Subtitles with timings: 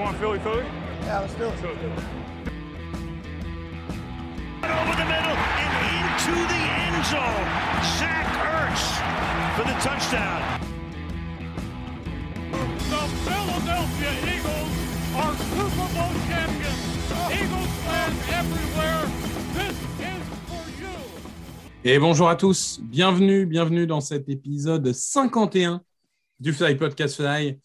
[0.00, 0.64] want Philly Philly?
[1.02, 1.52] Yeah, let's do it.
[4.64, 7.48] Over the middle and into the end zone.
[7.98, 8.84] Zach Ertz
[9.56, 10.40] for the touchdown.
[12.90, 14.72] The Philadelphia Eagles
[15.20, 16.82] are Super Bowl champions.
[17.30, 19.02] Eagles fans everywhere,
[19.54, 20.96] this is for you.
[21.84, 25.82] Et bonjour à tous, bienvenue, bienvenue dans cet épisode 51
[26.38, 27.58] du Fly Podcast Fly.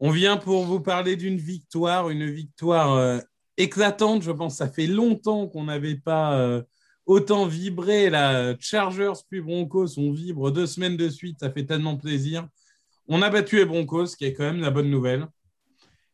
[0.00, 3.20] On vient pour vous parler d'une victoire, une victoire euh,
[3.56, 4.22] éclatante.
[4.22, 6.62] Je pense que ça fait longtemps qu'on n'avait pas euh,
[7.06, 8.10] autant vibré.
[8.10, 12.48] La Chargers puis Broncos, on vibre deux semaines de suite, ça fait tellement plaisir.
[13.06, 15.26] On a battu les Broncos, ce qui est quand même la bonne nouvelle.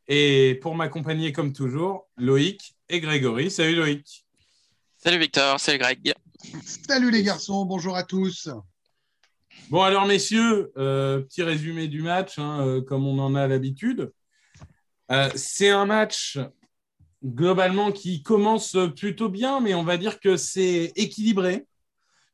[0.08, 3.50] Et pour m'accompagner comme toujours, Loïc et Grégory.
[3.50, 4.27] Salut Loïc.
[4.97, 6.12] Salut Victor, salut Greg.
[6.64, 8.50] Salut les garçons, bonjour à tous.
[9.70, 14.12] Bon, alors, messieurs, euh, petit résumé du match, hein, euh, comme on en a l'habitude.
[15.12, 16.41] Euh, c'est un match
[17.25, 21.69] globalement qui commence plutôt bien, mais on va dire que c'est équilibré.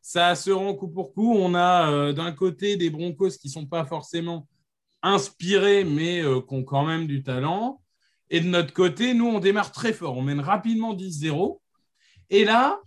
[0.01, 1.35] Ça se rend coup pour coup.
[1.37, 4.49] On a d'un côté des Broncos qui ne sont pas forcément
[5.03, 7.83] inspirés, mais qui ont quand même du talent.
[8.31, 10.17] Et de notre côté, nous, on démarre très fort.
[10.17, 11.61] On mène rapidement 10-0.
[12.31, 12.81] Et là,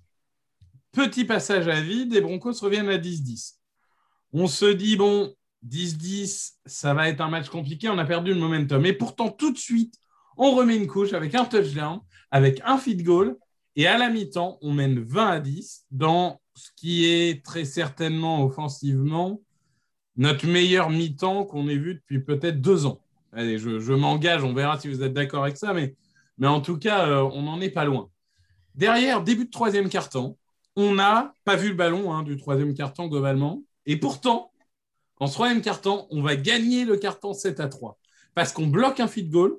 [0.91, 3.58] petit passage à vide, les Broncos reviennent à 10-10.
[4.33, 5.33] On se dit, bon,
[5.67, 8.85] 10-10, ça va être un match compliqué, on a perdu le momentum.
[8.85, 9.95] Et pourtant, tout de suite,
[10.37, 11.99] on remet une couche avec un touchdown,
[12.31, 13.37] avec un feed goal.
[13.75, 18.43] Et à la mi-temps, on mène 20 à 10 dans ce qui est très certainement
[18.43, 19.41] offensivement
[20.19, 22.99] notre meilleur mi-temps qu'on ait vu depuis peut-être deux ans.
[23.31, 25.95] Allez, je, m'engage, on verra si vous êtes d'accord avec ça, mais,
[26.37, 28.09] mais en tout cas, euh, on n'en est pas loin.
[28.75, 30.37] Derrière, début de troisième quart-temps,
[30.75, 33.63] on n'a pas vu le ballon hein, du troisième quart-temps globalement.
[33.89, 34.51] Et pourtant,
[35.19, 37.99] en troisième quart-temps, on va gagner le quart-temps 7 à 3
[38.35, 39.57] parce qu'on bloque un feed goal,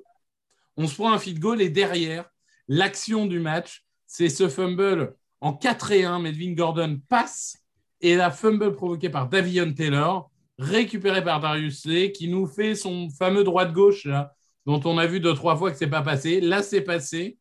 [0.77, 2.29] on se prend un feed goal et derrière,
[2.69, 6.19] l'action du match, c'est ce fumble en 4 et 1.
[6.19, 7.57] Melvin Gordon passe
[7.99, 13.09] et la fumble provoquée par Davion Taylor, récupérée par Darius Lay, qui nous fait son
[13.09, 14.33] fameux droite-gauche là,
[14.65, 16.39] dont on a vu deux, trois fois que c'est pas passé.
[16.39, 17.37] Là, c'est passé.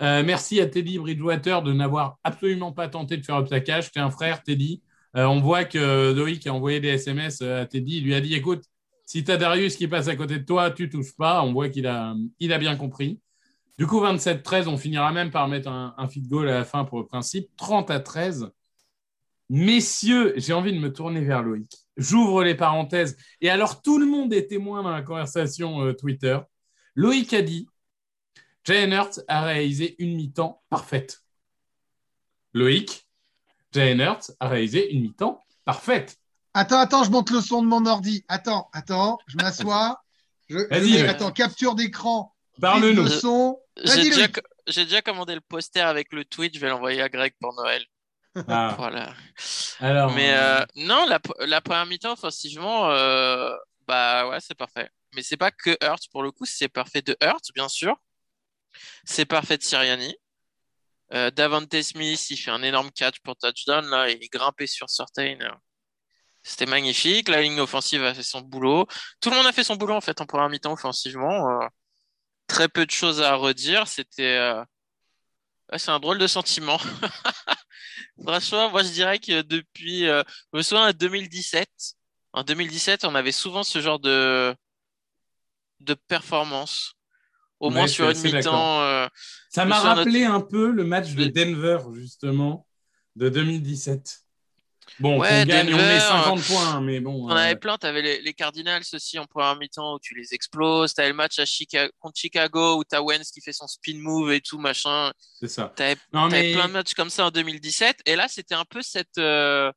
[0.00, 3.92] Euh, merci à Teddy Bridgewater de n'avoir absolument pas tenté de faire plaquage.
[3.92, 4.80] T'es un frère, Teddy.
[5.16, 7.98] Euh, on voit que Loïc a envoyé des SMS à Teddy.
[7.98, 8.64] Il lui a dit écoute,
[9.06, 11.42] si tu as Darius qui passe à côté de toi, tu touches pas.
[11.42, 13.20] On voit qu'il a, bien compris.
[13.78, 16.84] Du coup, 27-13, on finira même par mettre un, un feed goal à la fin
[16.84, 17.48] pour le principe.
[17.56, 18.50] 30 à 13.
[19.48, 21.72] Messieurs, j'ai envie de me tourner vers Loïc.
[21.96, 23.16] J'ouvre les parenthèses.
[23.40, 26.38] Et alors, tout le monde est témoin dans la conversation euh, Twitter.
[26.94, 27.66] Loïc a dit
[28.62, 31.24] Jalen Hurts a réalisé une mi-temps parfaite.
[32.54, 33.08] Loïc,
[33.72, 36.16] Jalen Hurts a réalisé une mi-temps parfaite.
[36.54, 38.24] Attends, attends, je monte le son de mon ordi.
[38.28, 40.00] Attends, attends, je m'assois.
[40.48, 41.08] Je, Vas-y, je- ouais.
[41.08, 42.34] attends, capture d'écran.
[42.60, 43.04] Parle-nous.
[43.04, 43.60] Le son.
[43.82, 44.40] J'ai déjà, Loïc.
[44.66, 47.84] j'ai déjà commandé le poster avec le tweet, je vais l'envoyer à Greg pour Noël.
[48.48, 49.14] Ah, Voilà.
[49.80, 53.52] alors, Mais euh, non, la, la première mi-temps, offensivement, euh,
[53.86, 54.90] bah ouais, c'est parfait.
[55.14, 57.96] Mais c'est pas que Hurts pour le coup, c'est parfait de Hurts, bien sûr.
[59.04, 60.14] C'est parfait de Siriani.
[61.12, 64.88] Euh, Davante Smith, il fait un énorme catch pour touchdown, là, il est grimpé sur
[64.88, 65.36] Certain.
[66.42, 67.28] C'était magnifique.
[67.28, 68.86] La ligne offensive a fait son boulot.
[69.20, 71.62] Tout le monde a fait son boulot, en fait, en première mi-temps offensivement.
[71.62, 71.66] Euh,
[72.46, 73.88] très peu de choses à redire.
[73.88, 74.36] C'était.
[74.38, 74.64] euh,
[75.76, 76.78] c'est un drôle de sentiment.
[78.24, 80.04] Franchement, moi, je dirais que depuis.
[80.06, 81.68] je me souviens, en 2017.
[82.32, 84.54] En 2017, on avait souvent ce genre de,
[85.80, 86.94] de performance.
[87.60, 88.80] Au Ouais, moins sur une mi-temps.
[88.82, 89.06] euh,
[89.50, 92.66] ça m'a rappelé un peu le match de Denver, justement,
[93.16, 94.20] de 2017.
[94.98, 97.26] Bon, Ouais, on gagne, on met Denver, 50 points, hein, mais bon.
[97.26, 100.14] On euh, avait plein, tu avais les, les Cardinals aussi en première mi-temps où tu
[100.14, 100.94] les exploses.
[100.94, 103.66] Tu avais le match à Chica- contre Chicago où tu as Wentz qui fait son
[103.66, 105.12] spin move et tout, machin.
[105.38, 105.72] c'est ça.
[105.76, 105.96] Tu avais,
[106.30, 108.00] mais plein de matchs comme ça en 2017.
[108.06, 109.70] Et là, c'était un peu cette, euh,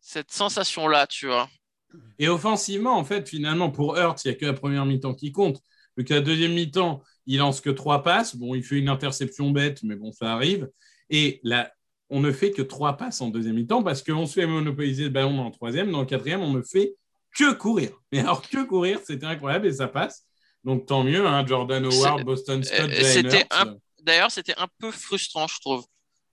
[0.00, 1.48] cette sensation-là, tu vois.
[2.18, 5.32] Et offensivement, en fait, finalement, pour Hurts, il n'y a que la première mi-temps qui
[5.32, 5.60] compte.
[5.96, 8.36] Vu la deuxième mi-temps, il lance que trois passes.
[8.36, 10.68] Bon, il fait une interception bête, mais bon, ça arrive.
[11.10, 11.72] Et là,
[12.10, 15.10] on ne fait que trois passes en deuxième mi-temps parce qu'on se fait monopoliser le
[15.10, 15.90] ballon dans le troisième.
[15.90, 16.94] Dans le quatrième, on ne fait
[17.36, 17.90] que courir.
[18.12, 20.24] Mais alors, que courir, c'était incroyable et ça passe.
[20.64, 23.76] Donc, tant mieux, hein, Jordan Howard, Boston Scott, euh, Hurts.
[24.02, 25.84] D'ailleurs, c'était un peu frustrant, je trouve.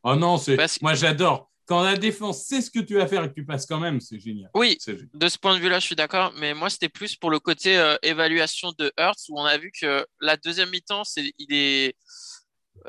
[0.04, 0.57] Oh non, c'est...
[0.57, 1.51] Parce- moi, j'adore.
[1.65, 4.01] Quand la défense sait ce que tu vas faire et que tu passes quand même,
[4.01, 4.50] c'est génial.
[4.54, 5.07] Oui, génial.
[5.13, 6.33] de ce point de vue-là, je suis d'accord.
[6.38, 9.71] Mais moi, c'était plus pour le côté euh, évaluation de Hurts où on a vu
[9.71, 11.95] que la deuxième mi-temps, c'est, il est.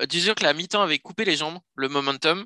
[0.00, 2.44] euh, Disons que la mi-temps avait coupé les jambes, le momentum.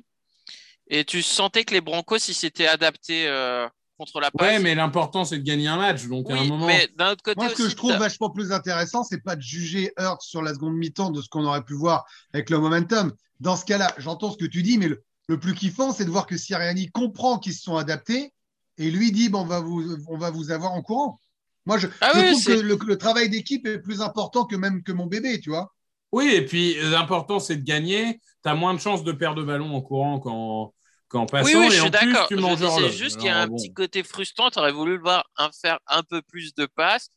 [0.87, 3.67] Et tu sentais que les Broncos, ils s'étaient adaptés euh,
[3.97, 4.47] contre la passe.
[4.47, 6.05] Ouais, mais l'important, c'est de gagner un match.
[6.05, 6.67] Donc, à un Oui, moment.
[6.67, 9.41] mais d'un autre côté Moi, ce que je trouve vachement plus intéressant, c'est pas de
[9.41, 13.13] juger Hurts sur la seconde mi-temps de ce qu'on aurait pu voir avec le momentum.
[13.39, 16.09] Dans ce cas-là, j'entends ce que tu dis, mais le, le plus kiffant, c'est de
[16.09, 18.33] voir que Siriani comprend qu'ils se sont adaptés
[18.79, 21.19] et lui dit bon, on, va vous, on va vous avoir en courant.
[21.67, 24.45] Moi, je, Ah je oui, trouve c'est- que le, le travail d'équipe est plus important
[24.45, 25.71] que même que mon bébé, tu vois.
[26.11, 28.19] Oui, et puis l'important, c'est de gagner.
[28.43, 30.73] Tu as moins de chances de perdre de ballon en courant qu'en
[31.09, 31.45] qu'en passant.
[31.47, 32.27] Oui, oui, et je en suis d'accord.
[32.31, 32.91] l'horloge.
[32.95, 33.55] juste qu'il y a un bon.
[33.55, 34.49] petit côté frustrant.
[34.49, 37.09] Tu aurais voulu le voir un- faire un peu plus de passes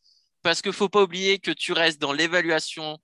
[0.43, 2.99] parce qu'il faut pas oublier que tu restes dans l'évaluation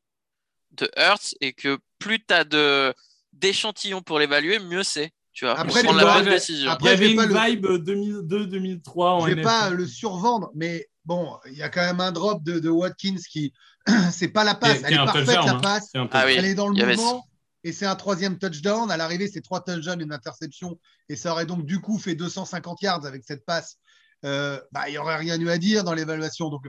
[0.72, 2.92] de Hertz et que plus tu as de
[3.32, 5.12] d'échantillons pour l'évaluer, mieux c'est.
[5.32, 6.76] Tu vois, pour Après, prendre la bonne j'ai- décision.
[6.80, 9.42] Il y avait vais pas une le- vibe 2002-2003 en Je vais NFL.
[9.44, 13.16] pas le survendre, mais bon, il y a quand même un drop de, de Watkins
[13.30, 13.52] qui,
[14.12, 15.60] c'est pas la passe, elle est parfaite la hein.
[15.60, 15.88] passe.
[15.92, 16.34] C'est un Ah oui.
[16.36, 17.24] Elle est dans le il y avait mouvement
[17.64, 18.90] et c'est un troisième touchdown.
[18.90, 20.78] À l'arrivée, c'est trois touchdowns, une interception.
[21.08, 23.78] Et ça aurait donc du coup fait 250 yards avec cette passe.
[24.24, 26.48] Euh, bah, il n'y aurait rien eu à dire dans l'évaluation.
[26.48, 26.66] Donc,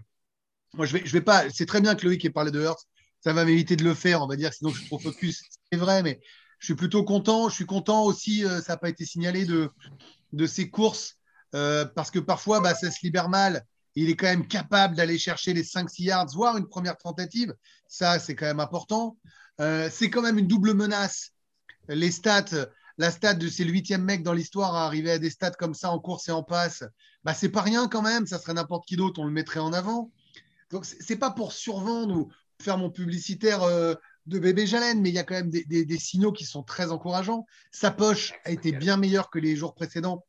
[0.76, 1.50] moi, je vais, je vais pas.
[1.50, 2.84] C'est très bien que Loïc ait parlé de Hurts.
[3.22, 5.42] Ça va m'éviter de le faire, on va dire, sinon je suis trop focus.
[5.72, 6.22] C'est vrai, mais
[6.60, 7.50] je suis plutôt content.
[7.50, 9.72] Je suis content aussi, euh, ça n'a pas été signalé de,
[10.34, 11.18] de ses courses
[11.56, 13.66] euh, parce que parfois, bah, ça se libère mal.
[13.96, 17.56] Il est quand même capable d'aller chercher les 5-6 yards, voire une première tentative.
[17.88, 19.18] Ça, c'est quand même important.
[19.60, 21.32] Euh, c'est quand même une double menace.
[21.88, 22.68] Les stats,
[22.98, 25.90] la stat de ces huitième mecs dans l'histoire à arriver à des stats comme ça
[25.90, 26.84] en course et en passe,
[27.24, 28.28] bah, c'est pas rien quand même.
[28.28, 30.12] Ça serait n'importe qui d'autre, on le mettrait en avant.
[30.70, 33.62] Donc, c'est pas pour survendre ou faire mon publicitaire
[34.30, 36.64] de bébé Jalen, mais il y a quand même des, des- des signaux qui sont
[36.64, 37.46] très encourageants.
[37.72, 40.26] Sa poche a été bien meilleure que les jours précédents,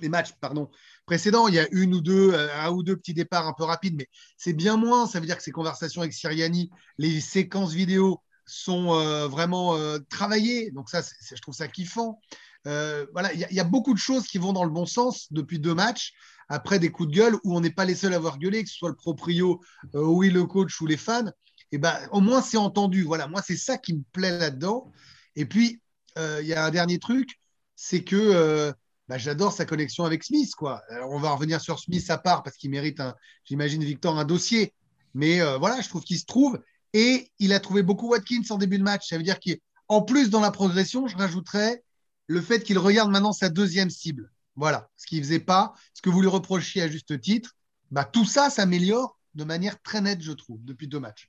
[0.00, 0.70] les matchs, pardon,
[1.06, 1.48] précédents.
[1.48, 3.96] Il y a une ou deux, euh, un ou deux petits départs un peu rapides,
[3.96, 4.06] mais
[4.36, 5.06] c'est bien moins.
[5.06, 9.98] Ça veut dire que ces conversations avec Siriani, les séquences vidéo sont euh, vraiment euh,
[10.08, 10.70] travaillées.
[10.70, 12.20] Donc ça, je trouve ça kiffant.
[12.66, 15.26] Euh, voilà, il y, y a beaucoup de choses qui vont dans le bon sens
[15.32, 16.12] depuis deux matchs.
[16.52, 18.68] Après des coups de gueule où on n'est pas les seuls à avoir gueulé, que
[18.68, 19.60] ce soit le proprio,
[19.94, 21.30] oui, le coach ou les fans.
[21.72, 23.02] Et ben, au moins c'est entendu.
[23.02, 24.90] Voilà, moi c'est ça qui me plaît là-dedans.
[25.36, 25.80] Et puis
[26.18, 27.40] euh, il y a un dernier truc,
[27.76, 28.72] c'est que euh,
[29.08, 30.54] bah, j'adore sa connexion avec Smith.
[30.54, 30.82] Quoi.
[30.88, 33.00] Alors, on va revenir sur Smith à part parce qu'il mérite,
[33.44, 34.74] j'imagine, Victor, un dossier.
[35.14, 36.60] Mais euh, voilà, je trouve qu'il se trouve.
[36.92, 39.08] Et il a trouvé beaucoup Watkins en début de match.
[39.08, 41.82] Ça veut dire qu'en plus, dans la progression, je rajouterais
[42.26, 44.30] le fait qu'il regarde maintenant sa deuxième cible.
[44.56, 47.56] Voilà, ce qu'il ne faisait pas, ce que vous lui reprochiez à juste titre.
[47.90, 51.28] Bah, tout ça s'améliore de manière très nette, je trouve, depuis deux matchs.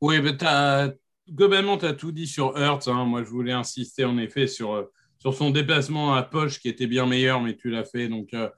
[0.00, 0.92] Oui, mais t'as-
[1.30, 2.88] globalement, tu as tout dit sur Hurts.
[2.88, 3.04] hein.
[3.04, 4.84] Moi, je voulais insister en effet sur, euh,
[5.18, 8.08] sur son déplacement à poche qui était bien meilleur, mais tu l'as fait.
[8.08, 8.48] Donc, euh,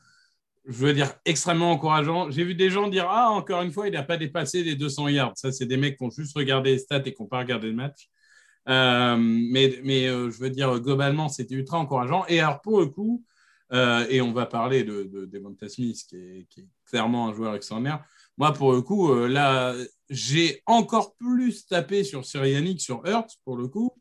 [0.66, 2.30] je veux dire, extrêmement encourageant.
[2.30, 5.08] J'ai vu des gens dire Ah, encore une fois, il n'a pas dépassé les 200
[5.08, 5.34] yards.
[5.36, 7.68] Ça, c'est des mecs qui ont juste regardé les stats et qui n'ont pas regardé
[7.68, 8.08] le match.
[8.68, 12.24] Euh, mais mais je veux dire, globalement, c'était ultra encourageant.
[12.28, 13.24] Et alors, pour le coup,
[13.72, 18.02] euh, et on va parler de, de Smith, qui est, clairement un joueur extraordinaire.
[18.38, 19.74] Moi, pour le coup, euh, là,
[20.08, 23.92] j'ai encore plus tapé sur Siriani que sur Hurts, pour le coup.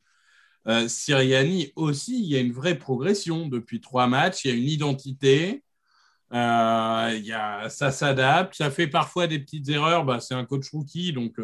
[0.67, 4.57] Euh, Siriani aussi, il y a une vraie progression depuis trois matchs, il y a
[4.57, 5.63] une identité,
[6.31, 10.69] il y a, ça s'adapte, ça fait parfois des petites erreurs, bah, c'est un coach
[10.71, 11.35] rookie, donc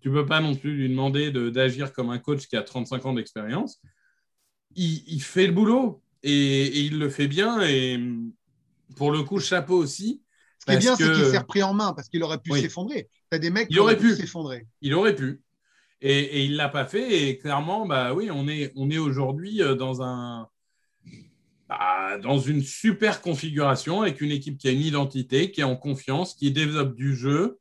[0.00, 2.62] tu ne peux pas non plus lui demander de- d'agir comme un coach qui a
[2.62, 3.80] 35 ans d'expérience.
[4.76, 7.98] Il fait le boulot et, et il le fait bien, et
[8.96, 10.22] pour le coup, chapeau aussi.
[10.58, 12.60] Ce qui est bien, c'est qu'il s'est repris en main parce qu'il aurait pu Oui.
[12.60, 13.08] s'effondrer.
[13.30, 14.66] Tu as des mecs Il qui aurait auraient pu s'effondrer.
[14.82, 15.40] Il aurait pu.
[16.02, 17.28] Et, et il ne l'a pas fait.
[17.28, 20.48] Et clairement, bah oui, on est, on est aujourd'hui euh, dans, un,
[21.68, 25.76] bah, dans une super configuration avec une équipe qui a une identité, qui est en
[25.76, 27.58] confiance, qui développe du jeu.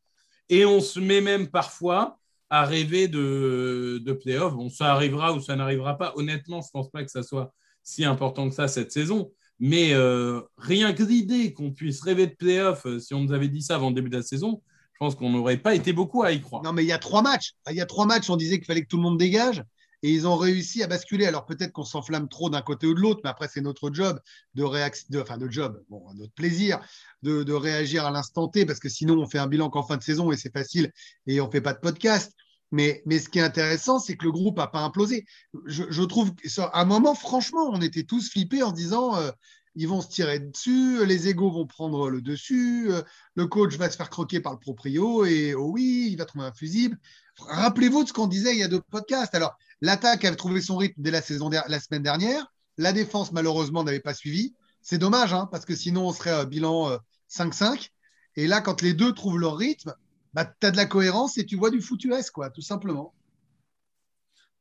[0.50, 2.18] Et on se met même parfois
[2.50, 4.56] à rêver de, de playoffs.
[4.56, 6.14] Bon, ça arrivera ou ça n'arrivera pas.
[6.16, 7.54] Honnêtement, je ne pense pas que ça soit
[7.90, 9.32] si important que ça cette saison.
[9.60, 13.50] Mais euh, rien que l'idée qu'on puisse rêver de playoffs, euh, si on nous avait
[13.50, 14.62] dit ça avant le début de la saison,
[14.94, 16.64] je pense qu'on n'aurait pas été beaucoup à y croire.
[16.64, 17.54] Non, mais il y a trois matchs.
[17.70, 19.64] Il y a trois matchs, on disait qu'il fallait que tout le monde dégage.
[20.02, 21.26] Et ils ont réussi à basculer.
[21.26, 24.18] Alors peut-être qu'on s'enflamme trop d'un côté ou de l'autre, mais après, c'est notre job
[24.56, 26.80] de de, enfin de job, bon, notre plaisir
[27.22, 29.98] de, de réagir à l'instant T, parce que sinon, on fait un bilan qu'en fin
[29.98, 30.90] de saison et c'est facile
[31.28, 32.34] et on fait pas de podcast.
[32.72, 35.26] Mais, ce qui est intéressant, c'est que le groupe n'a pas implosé.
[35.66, 39.32] Je, trouve qu'à un moment, franchement, on était tous flippés en disant euh,
[39.76, 43.02] ils vont se tirer dessus, les égaux vont prendre le dessus, euh,
[43.36, 46.46] le coach va se faire croquer par le proprio et oh oui, il va trouver
[46.46, 46.98] un fusible.
[47.40, 49.34] Rappelez-vous de ce qu'on disait il y a deux podcasts.
[49.34, 52.52] Alors, l'attaque avait trouvé son rythme dès la, saison la semaine dernière.
[52.78, 54.54] La défense, malheureusement, n'avait pas suivi.
[54.82, 56.98] C'est dommage, hein, parce que sinon, on serait à bilan euh,
[57.30, 57.90] 5-5.
[58.36, 59.94] Et là, quand les deux trouvent leur rythme,
[60.34, 63.14] bah, tu as de la cohérence et tu vois du foot US, quoi, tout simplement.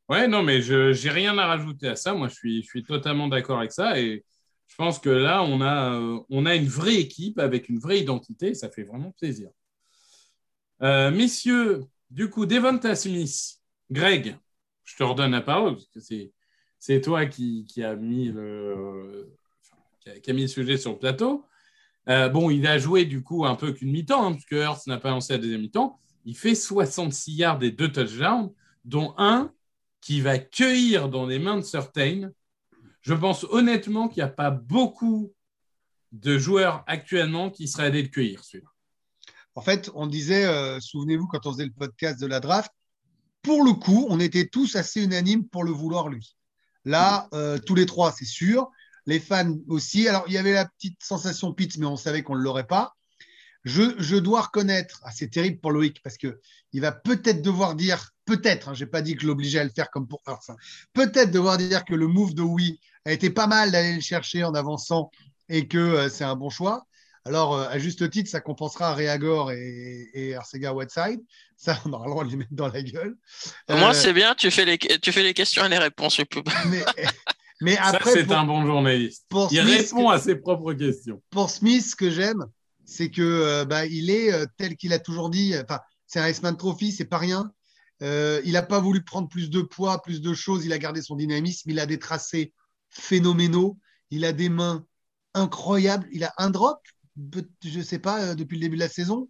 [0.09, 2.15] Ouais, non, mais je n'ai rien à rajouter à ça.
[2.15, 4.01] Moi, je suis, je suis totalement d'accord avec ça.
[4.01, 4.25] Et
[4.67, 8.01] Je pense que là, on a, euh, on a une vraie équipe avec une vraie
[8.01, 8.55] identité.
[8.55, 9.51] Ça fait vraiment plaisir.
[10.83, 13.61] Euh, messieurs, du coup, Devonta Smith,
[13.91, 14.37] Greg,
[14.85, 16.33] je te redonne la parole parce que c'est,
[16.79, 19.37] c'est toi qui, qui a mis le,
[20.23, 21.45] qui a mis le sujet sur le plateau.
[22.09, 24.83] Euh, bon, il a joué du coup un peu qu'une mi-temps, hein, parce que Hurts
[24.87, 25.99] n'a pas lancé la deuxième mi-temps.
[26.25, 28.53] Il fait 66 yards et deux touchdowns,
[28.85, 29.53] dont un
[30.01, 32.31] qui va cueillir dans les mains de Certain.
[33.03, 35.33] Je pense honnêtement qu'il n'y a pas beaucoup
[36.13, 38.71] de joueurs actuellement qui seraient allés le cueillir, celui-là.
[39.55, 42.71] En fait, on disait, euh, souvenez-vous, quand on faisait le podcast de la draft,
[43.43, 46.37] pour le coup, on était tous assez unanimes pour le vouloir, lui.
[46.85, 48.71] Là, euh, tous les trois, c'est sûr.
[49.09, 50.07] Les fans aussi.
[50.07, 52.95] Alors, il y avait la petite sensation Pitts, mais on savait qu'on ne l'aurait pas.
[53.65, 56.37] Je, je, dois reconnaître, ah, c'est terrible pour Loïc, parce qu'il
[56.75, 59.71] va peut-être devoir dire, peut-être, hein, je n'ai pas dit que je l'obligeais à le
[59.71, 60.37] faire comme pour hein,
[60.93, 64.45] peut-être devoir dire que le move de oui a été pas mal d'aller le chercher
[64.45, 65.11] en avançant
[65.49, 66.87] et que euh, c'est un bon choix.
[67.25, 71.21] Alors, euh, à juste titre, ça compensera Réagor et, et Arcega Whiteside.
[71.57, 73.17] Ça, on aura le droit de les mettre dans la gueule.
[73.71, 76.21] Moi, euh, c'est bien, tu fais, les, tu fais les questions et les réponses.
[76.67, 76.85] Mais,
[77.61, 79.25] mais après, c'est un bon journaliste.
[79.29, 81.23] Pour Il Smith, répond à ses propres questions.
[81.31, 82.45] Pour Smith, ce que j'aime,
[82.85, 85.55] c'est que euh, bah, il est euh, tel qu'il a toujours dit.
[85.59, 87.53] Enfin, c'est un Iceman Trophy, c'est pas rien.
[88.03, 90.65] Euh, il n'a pas voulu prendre plus de poids, plus de choses.
[90.65, 91.71] Il a gardé son dynamisme.
[91.71, 92.53] Il a des tracés
[92.91, 93.77] phénoménaux.
[94.11, 94.87] Il a des mains
[95.35, 96.07] incroyables.
[96.13, 96.81] Il a un drop,
[97.65, 99.29] je ne sais pas, depuis le début de la saison.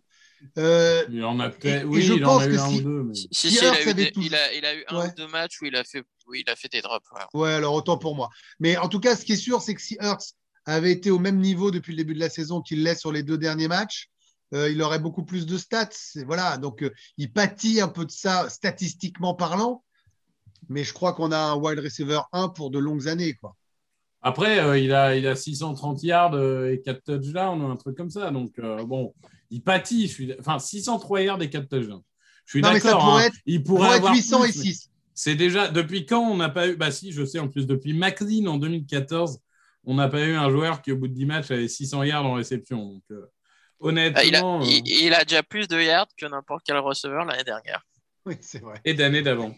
[0.56, 1.86] Euh, il en a peut-être.
[1.86, 3.02] Oui, je il pense en a que eu un si, ou deux.
[3.04, 3.14] Mais...
[3.14, 5.08] Si, si, il, a eu des, il, a, il, a eu un ouais.
[5.08, 7.06] ou deux matchs où il a fait, oui, il a fait des drops.
[7.12, 7.40] Ouais.
[7.40, 8.28] ouais, alors autant pour moi.
[8.60, 11.18] Mais en tout cas, ce qui est sûr, c'est que si Hurts avait été au
[11.18, 14.10] même niveau depuis le début de la saison qu'il l'est sur les deux derniers matchs,
[14.54, 15.88] euh, il aurait beaucoup plus de stats.
[16.26, 19.84] Voilà, donc euh, il pâtit un peu de ça statistiquement parlant.
[20.68, 23.34] Mais je crois qu'on a un wide receiver 1 pour de longues années.
[23.34, 23.54] Quoi.
[24.20, 28.30] Après, euh, il, a, il a 630 yards et 4 touchdowns, un truc comme ça.
[28.30, 29.14] Donc, euh, bon,
[29.50, 30.08] il pâtit.
[30.08, 30.34] Je suis...
[30.38, 32.02] Enfin, 603 yards et 4 touchdowns.
[32.44, 33.16] Je suis d'accord.
[33.16, 33.20] Hein.
[33.20, 34.90] être, il pourrait, pourrait avoir être 800 plus, et 6.
[35.18, 35.66] C'est déjà.
[35.66, 36.76] Depuis quand on n'a pas eu.
[36.76, 39.40] Bah, si, je sais, en plus, depuis McLean en 2014,
[39.82, 42.24] on n'a pas eu un joueur qui, au bout de 10 matchs, avait 600 yards
[42.24, 42.92] en réception.
[42.92, 43.26] Donc, euh,
[43.80, 44.60] honnêtement.
[44.62, 47.84] Il a, il, il a, déjà plus de yards que n'importe quel receveur l'année dernière.
[48.26, 48.80] Oui, c'est vrai.
[48.84, 49.54] Et d'année d'avant.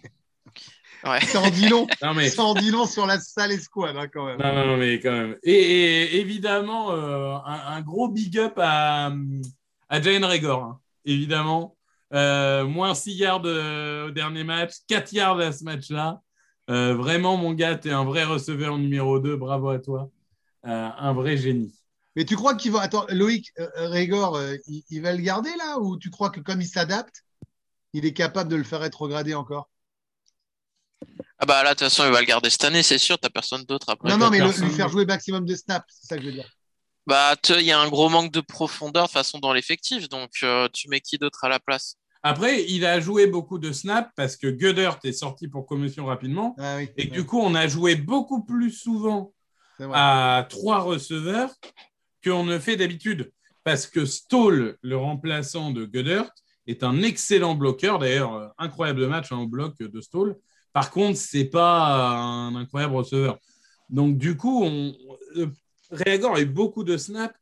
[1.03, 1.21] Ouais.
[1.23, 1.87] Ça en dit long.
[2.03, 2.29] non, mais...
[2.29, 4.39] Ça en dit long sur la sale escouade, hein, quand même.
[4.39, 5.39] Non, non, mais quand même.
[5.43, 9.11] Et, et évidemment, euh, un, un, gros big up à,
[9.89, 11.75] à Jane Regor, hein, évidemment.
[12.13, 16.21] Euh, moins 6 yards euh, au dernier match, 4 yards à ce match-là.
[16.69, 19.37] Euh, vraiment, mon gars, tu es un vrai receveur numéro 2.
[19.37, 20.11] Bravo à toi.
[20.67, 21.75] Euh, un vrai génie.
[22.17, 22.81] Mais tu crois qu'il va.
[22.81, 26.67] Attends, Loïc Régor, il, il, va le garder là Ou tu crois que comme il
[26.67, 27.25] s'adapte,
[27.93, 29.69] il est capable de le faire rétrograder encore?
[31.39, 33.31] Ah bah là, de toute façon, il va le garder cette année, c'est sûr, t'as
[33.31, 34.11] personne d'autre après.
[34.11, 36.35] Non, non, mais le, lui faire jouer maximum de snaps, c'est ça que je veux
[36.35, 36.51] dire.
[37.07, 40.69] Bah, il y a un gros manque de profondeur de façon dans l'effectif, donc euh,
[40.73, 41.97] tu mets qui d'autre à la place?
[42.23, 46.55] Après, il a joué beaucoup de snaps parce que Goddard est sorti pour commotion rapidement.
[46.59, 49.33] Ah oui, et du coup, on a joué beaucoup plus souvent
[49.93, 51.51] à trois receveurs
[52.23, 53.33] qu'on ne fait d'habitude.
[53.65, 56.31] Parce que Stall, le remplaçant de Goddard,
[56.67, 57.99] est un excellent bloqueur.
[57.99, 60.37] D'ailleurs, incroyable match hein, au bloc de Stall.
[60.73, 63.39] Par contre, ce n'est pas un incroyable receveur.
[63.89, 64.95] Donc, du coup, on,
[65.91, 67.35] Réagor a eu beaucoup de snaps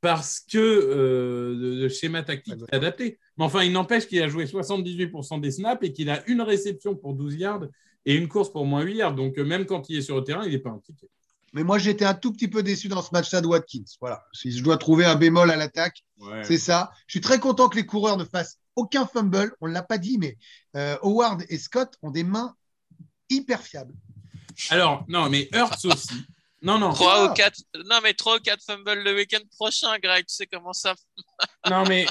[0.00, 3.18] parce que euh, le schéma tactique est adapté.
[3.36, 6.96] Mais enfin, il n'empêche qu'il a joué 78% des snaps et qu'il a une réception
[6.96, 7.66] pour 12 yards
[8.06, 9.14] et une course pour moins 8 yards.
[9.14, 11.08] Donc, même quand il est sur le terrain, il n'est pas impliqué.
[11.52, 13.84] Mais moi, j'étais un tout petit peu déçu dans ce match-là de Watkins.
[14.00, 14.24] Voilà.
[14.32, 16.44] Si je dois trouver un bémol à l'attaque, ouais.
[16.44, 16.92] c'est ça.
[17.06, 19.54] Je suis très content que les coureurs ne fassent aucun fumble.
[19.60, 20.38] On ne l'a pas dit, mais
[20.76, 22.54] euh, Howard et Scott ont des mains
[23.28, 23.94] hyper fiable.
[24.70, 26.24] Alors, non, mais Hurts aussi.
[26.62, 26.92] Non, non.
[26.92, 30.46] 3 ou 4, non, mais 3 ou 4 fumbles le week-end prochain, Greg, tu sais
[30.46, 30.94] comment ça.
[31.70, 32.06] non, mais,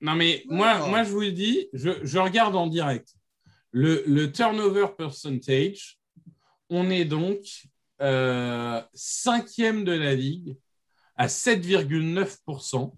[0.00, 3.14] non, mais moi, moi, je vous le dis, je, je regarde en direct.
[3.70, 5.98] Le, le, turnover percentage,
[6.70, 7.38] on est donc
[8.00, 10.56] euh, cinquième de la ligue
[11.16, 12.92] à 7,9%.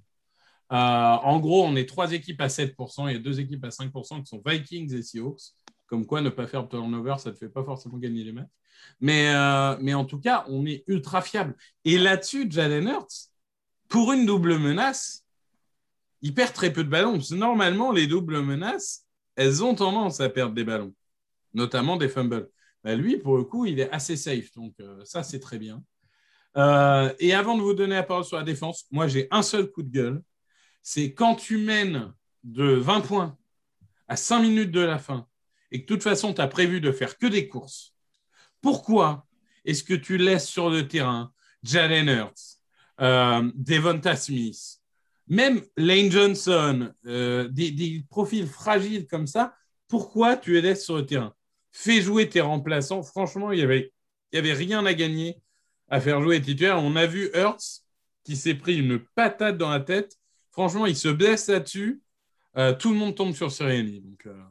[0.72, 3.68] Euh, en gros, on est trois équipes à 7%, il y a deux équipes à
[3.68, 5.52] 5% qui sont Vikings et Seahawks.
[5.86, 8.32] Comme quoi, ne pas faire de turnover, ça ne te fait pas forcément gagner les
[8.32, 8.50] matchs.
[9.00, 11.54] Mais, euh, mais en tout cas, on est ultra fiable.
[11.84, 13.30] Et là-dessus, Jalen Hurts,
[13.88, 15.24] pour une double menace,
[16.22, 17.14] il perd très peu de ballons.
[17.14, 20.94] Parce que normalement, les doubles menaces, elles ont tendance à perdre des ballons,
[21.54, 22.48] notamment des fumbles.
[22.82, 24.52] Ben, lui, pour le coup, il est assez safe.
[24.54, 25.82] Donc, euh, ça, c'est très bien.
[26.56, 29.70] Euh, et avant de vous donner la parole sur la défense, moi, j'ai un seul
[29.70, 30.22] coup de gueule.
[30.82, 32.12] C'est quand tu mènes
[32.44, 33.36] de 20 points
[34.08, 35.26] à 5 minutes de la fin
[35.70, 37.94] et que de toute façon, tu as prévu de faire que des courses,
[38.60, 39.26] pourquoi
[39.64, 41.32] est-ce que tu laisses sur le terrain
[41.62, 42.60] Jalen Hurts,
[43.00, 44.80] euh, Devonta Smith,
[45.28, 49.54] même Lane Johnson, euh, des, profils fragiles comme ça,
[49.88, 51.34] pourquoi tu les laisses sur le terrain?
[51.72, 53.02] Fais jouer tes remplaçants.
[53.02, 53.92] Franchement, il n'y avait,
[54.32, 55.36] y avait rien à gagner
[55.88, 56.82] à faire jouer les titulaires.
[56.82, 57.82] On a vu Hurts
[58.24, 60.18] qui s'est pris une patate dans la tête.
[60.50, 62.02] Franchement, il se blesse là-dessus.
[62.56, 64.02] Euh, tout le monde tombe sur Sirianni.
[64.26, 64.42] Euh,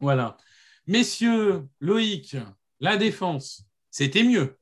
[0.00, 0.36] voilà.
[0.86, 2.36] Messieurs, Loïc,
[2.80, 4.58] la défense, c'était mieux.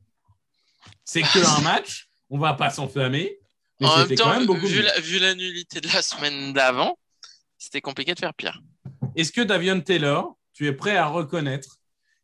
[1.04, 2.08] C'est que un match.
[2.30, 3.38] On va pas s'enflammer.
[3.80, 6.52] Mais En même quand temps, même beaucoup vu la, vu la nullité de la semaine
[6.52, 6.98] d'avant,
[7.58, 8.62] c'était compliqué de faire pire.
[9.16, 11.78] Est-ce que Davion Taylor, tu es prêt à reconnaître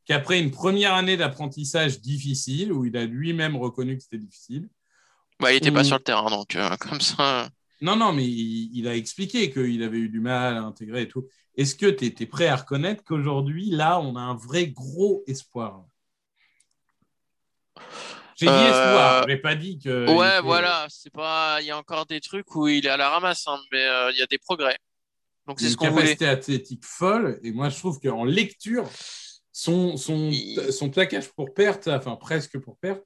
[0.07, 4.69] qu'après une première année d'apprentissage difficile, où il a lui-même reconnu que c'était difficile,
[5.41, 7.50] Bah, il était pas sur le terrain, donc euh, comme ça.
[7.81, 11.09] Non, non, mais il, il a expliqué qu'il avait eu du mal à intégrer et
[11.09, 11.27] tout.
[11.57, 15.85] Est-ce que tu étais prêt à reconnaître qu'aujourd'hui, là, on a un vrai gros espoir?
[18.37, 20.09] J'ai dit Euh, espoir, j'ai pas dit que.
[20.15, 21.59] Ouais, était- voilà, c'est pas.
[21.61, 24.13] Il y a encore des trucs où il est à la ramasse, hein, mais euh,
[24.13, 24.79] il y a des progrès.
[25.49, 26.03] Donc c'est une ce qu'on voulait.
[26.03, 27.41] capacité athlétique folle.
[27.43, 28.89] Et moi, je trouve qu'en lecture,
[29.51, 33.05] son, son, Il- son plaquage pour perte, enfin presque pour perte,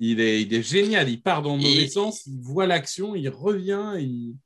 [0.00, 1.08] il est, il est génial.
[1.08, 3.94] Il part dans le mauvais sens, il voit l'action, il revient.
[3.98, 4.36] Il...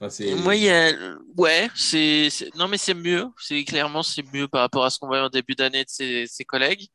[0.00, 0.36] Enfin.
[0.36, 0.92] Moi, il y a...
[1.36, 3.26] ouais, c'est, non, mais c'est mieux.
[3.38, 6.26] C'est clairement, c'est mieux par rapport à ce qu'on voyait en début d'année de ses,
[6.26, 6.88] ses collègues.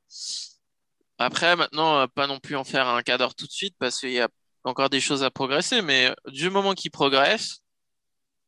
[1.17, 4.11] Après, maintenant, euh, pas non plus en faire un cadre tout de suite parce qu'il
[4.11, 4.27] y a
[4.63, 7.59] encore des choses à progresser, mais euh, du moment qu'il progresse,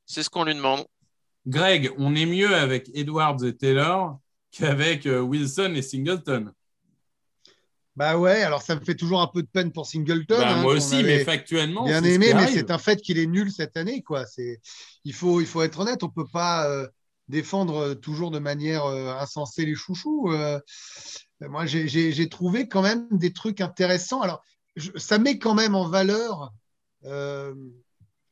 [0.05, 0.85] c'est ce qu'on lui demande.
[1.45, 4.17] Greg, on est mieux avec Edwards et Taylor
[4.51, 6.51] qu'avec euh, Wilson et Singleton.
[7.95, 10.37] Bah ouais, alors ça me fait toujours un peu de peine pour Singleton.
[10.37, 13.25] Bah, hein, moi aussi, mais factuellement, Bien ce aimé, mais c'est un fait qu'il est
[13.25, 14.01] nul cette année.
[14.01, 14.25] Quoi.
[14.25, 14.59] C'est,
[15.05, 16.87] il, faut, il faut être honnête, on ne peut pas euh,
[17.29, 20.29] défendre euh, toujours de manière euh, insensée les chouchous.
[20.33, 20.59] Euh,
[21.41, 24.21] moi, j'ai, j'ai- j'ai trouvé quand même des trucs intéressants.
[24.21, 24.43] Alors,
[24.75, 26.51] je- ça met quand même en valeur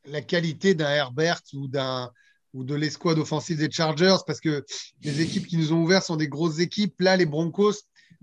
[0.06, 2.10] la qualité d'un Herbert ou, d'un,
[2.52, 4.64] ou de l'escouade offensive des Chargers, parce que
[5.02, 7.00] les équipes qui nous ont ouvert sont des grosses équipes.
[7.00, 7.74] Là, les Broncos,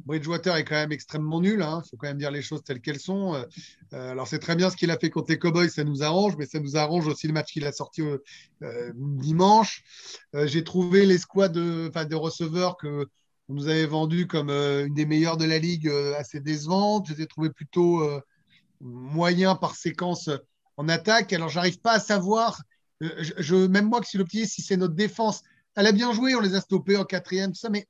[0.06, 1.60] Bridgewater est quand même extrêmement nul.
[1.60, 3.36] Il faut quand même dire les choses telles qu'elles sont.
[3.36, 3.44] Euh,
[3.94, 6.36] euh, alors, c'est très bien ce qu'il a fait contre les Cowboys, ça nous arrange,
[6.38, 9.84] mais ça nous arrange aussi le match qu'il a sorti euh, dimanche.
[10.34, 13.08] J'ai trouvé l'escouade de, enfin, de receveurs que
[13.50, 17.08] on nous avait vendu comme une des meilleures de la ligue assez décevante.
[17.10, 18.02] Je les ai trouvés plutôt
[18.80, 20.30] moyens par séquence
[20.78, 21.34] en attaque.
[21.34, 22.62] Alors, j'arrive pas à savoir,
[23.02, 25.42] même moi qui suis l'optimiste, si c'est notre défense.
[25.76, 27.88] Elle a bien joué, on les a stoppés en quatrième, tout ça, mais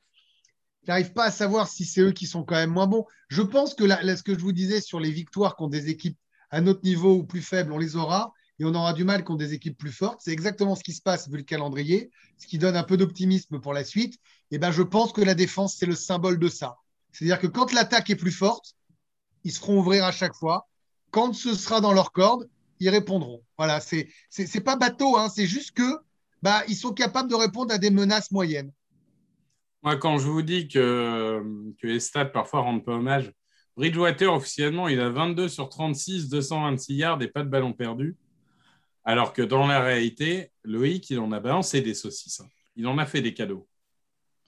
[0.85, 3.05] j'arrive pas à savoir si c'est eux qui sont quand même moins bons.
[3.29, 6.17] Je pense que là, ce que je vous disais sur les victoires contre des équipes
[6.49, 9.39] à notre niveau ou plus faibles, on les aura et on aura du mal contre
[9.39, 10.21] des équipes plus fortes.
[10.23, 13.59] C'est exactement ce qui se passe vu le calendrier, ce qui donne un peu d'optimisme
[13.59, 14.19] pour la suite.
[14.51, 16.77] Et ben, je pense que la défense, c'est le symbole de ça.
[17.11, 18.75] C'est-à-dire que quand l'attaque est plus forte,
[19.43, 20.67] ils se feront ouvrir à chaque fois.
[21.09, 22.47] Quand ce sera dans leur corde,
[22.79, 23.41] ils répondront.
[23.57, 24.09] Voilà, c'est
[24.63, 25.99] pas bateau, hein, c'est juste que
[26.41, 28.71] bah, ils sont capables de répondre à des menaces moyennes.
[29.83, 31.43] Moi, quand je vous dis que,
[31.81, 33.31] les stats parfois rendent pas hommage,
[33.75, 38.15] Bridgewater, officiellement, il a 22 sur 36, 226 yards et pas de ballon perdu.
[39.03, 42.41] Alors que dans la réalité, Loïc, il en a balancé des saucisses.
[42.41, 42.49] hein.
[42.75, 43.67] Il en a fait des cadeaux.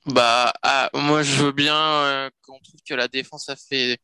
[0.05, 3.97] Bah, ah, moi, je veux bien euh, qu'on trouve que la défense a fait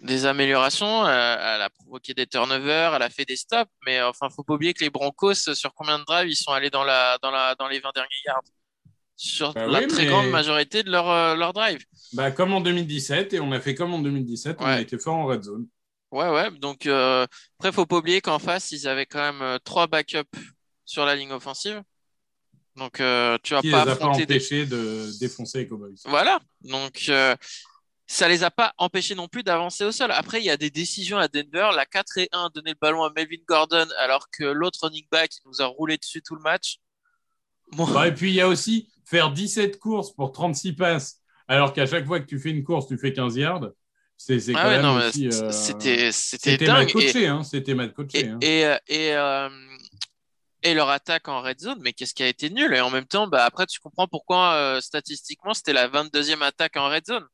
[0.00, 1.06] des améliorations.
[1.06, 4.54] euh, elle a provoqué des turnovers, elle a fait des stops, mais enfin, faut pas
[4.54, 7.90] oublier que les Broncos, sur combien de drives ils sont allés dans dans les 20
[7.94, 8.42] derniers yards?
[9.20, 11.84] Sur Bah la oui, très mais- grande majorité de leur, euh, leur drive.
[12.12, 15.16] Bah, comme en 2017, et on a fait comme en 2017, on a été fort
[15.16, 15.66] en red zone.
[16.12, 16.50] Ouais, ouais.
[16.52, 17.26] Donc, euh,
[17.58, 20.38] après, faut pas oublier qu'en face, ils avaient quand même euh, trois backups
[20.84, 21.82] sur la ligne offensive.
[22.76, 25.96] Donc, euh, tu vas Qui les pas a pas des empêchés de défoncer les Cowboys.
[26.04, 26.38] Voilà.
[26.62, 27.10] Donc,
[28.06, 30.12] ça les a pas empêchés non plus d'avancer au sol.
[30.12, 31.70] Après, il y a des décisions à Denver.
[31.74, 35.32] La 4 et 1, donner le ballon à Melvin Gordon alors que l'autre running back
[35.44, 36.78] nous a roulé dessus tout le match.
[37.72, 41.72] Bon, Bah, et puis, il y a aussi faire 17 courses pour 36 passes, alors
[41.72, 43.68] qu'à chaque fois que tu fais une course, tu fais 15 yards.
[44.16, 46.88] C'est ah quand ouais, même non, aussi, euh, c'était, c'était C'était mal.
[46.88, 47.42] Et, coaché, hein.
[47.44, 48.26] C'était mal coaché.
[48.26, 48.38] et, hein.
[48.42, 49.48] et, et, euh,
[50.62, 52.74] et leur attaque en red zone, mais qu'est-ce qui a été nul?
[52.74, 56.76] Et en même temps, bah, après, tu comprends pourquoi, euh, statistiquement, c'était la 22e attaque
[56.76, 57.24] en red zone.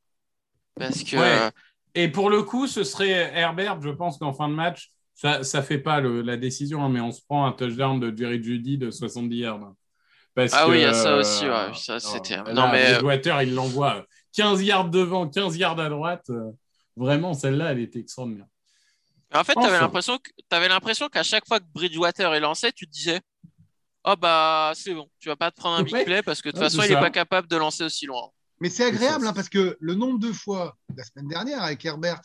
[0.77, 1.23] Parce que, Ouais.
[1.23, 1.51] euh,
[1.95, 5.63] Et pour le coup, ce serait Herbert, je pense qu'en fin de match, ça ne
[5.63, 8.79] fait pas le- la décision, hein, mais on se prend un touchdown de Jerry Judy
[8.79, 9.73] de 70 yards.
[10.35, 12.69] Parce Ah que, oui, il y a ça euh, aussi, ouais, ça, c'était- là, non,
[12.71, 16.25] mais- Bridgewater, il l'envoie 15 yards devant, 15 yards à droite.
[16.31, 16.51] euh,
[16.97, 18.47] Vraiment, celle-là, elle était extraordinaire.
[19.35, 22.71] En fait, tu avais l'impression que, t'avais l'impression qu'à chaque fois que Bridgewater est lancé,
[22.73, 23.21] tu te disais
[24.05, 26.05] Oh bah c'est bon, tu vas pas te prendre un big Ouais.
[26.05, 27.01] play parce que de toute façon, il est ça.
[27.01, 28.29] pas capable de lancer aussi loin.
[28.61, 32.21] Mais c'est agréable hein, parce que le nombre de fois, la semaine dernière avec Herbert,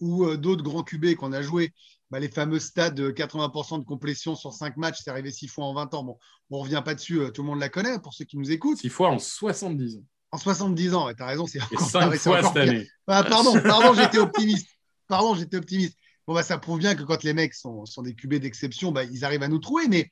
[0.00, 1.72] ou euh, d'autres grands QB qu'on a joués,
[2.10, 5.64] bah, les fameux stades de 80% de complétion sur 5 matchs, c'est arrivé 6 fois
[5.66, 6.04] en 20 ans.
[6.04, 6.16] Bon,
[6.50, 8.50] on ne revient pas dessus, euh, tout le monde la connaît pour ceux qui nous
[8.50, 8.78] écoutent.
[8.78, 10.02] 6 fois en 70 ans.
[10.30, 12.72] En 70 ans, tu as raison, c'est encore, 5 c'est fois encore cette pire.
[12.72, 12.88] année.
[13.06, 14.68] Ah, pardon, pardon, j'étais optimiste.
[15.06, 15.96] Pardon, j'étais optimiste.
[16.26, 19.04] Bon, bah, ça prouve bien que quand les mecs sont, sont des QB d'exception, bah,
[19.04, 20.10] ils arrivent à nous trouver, mais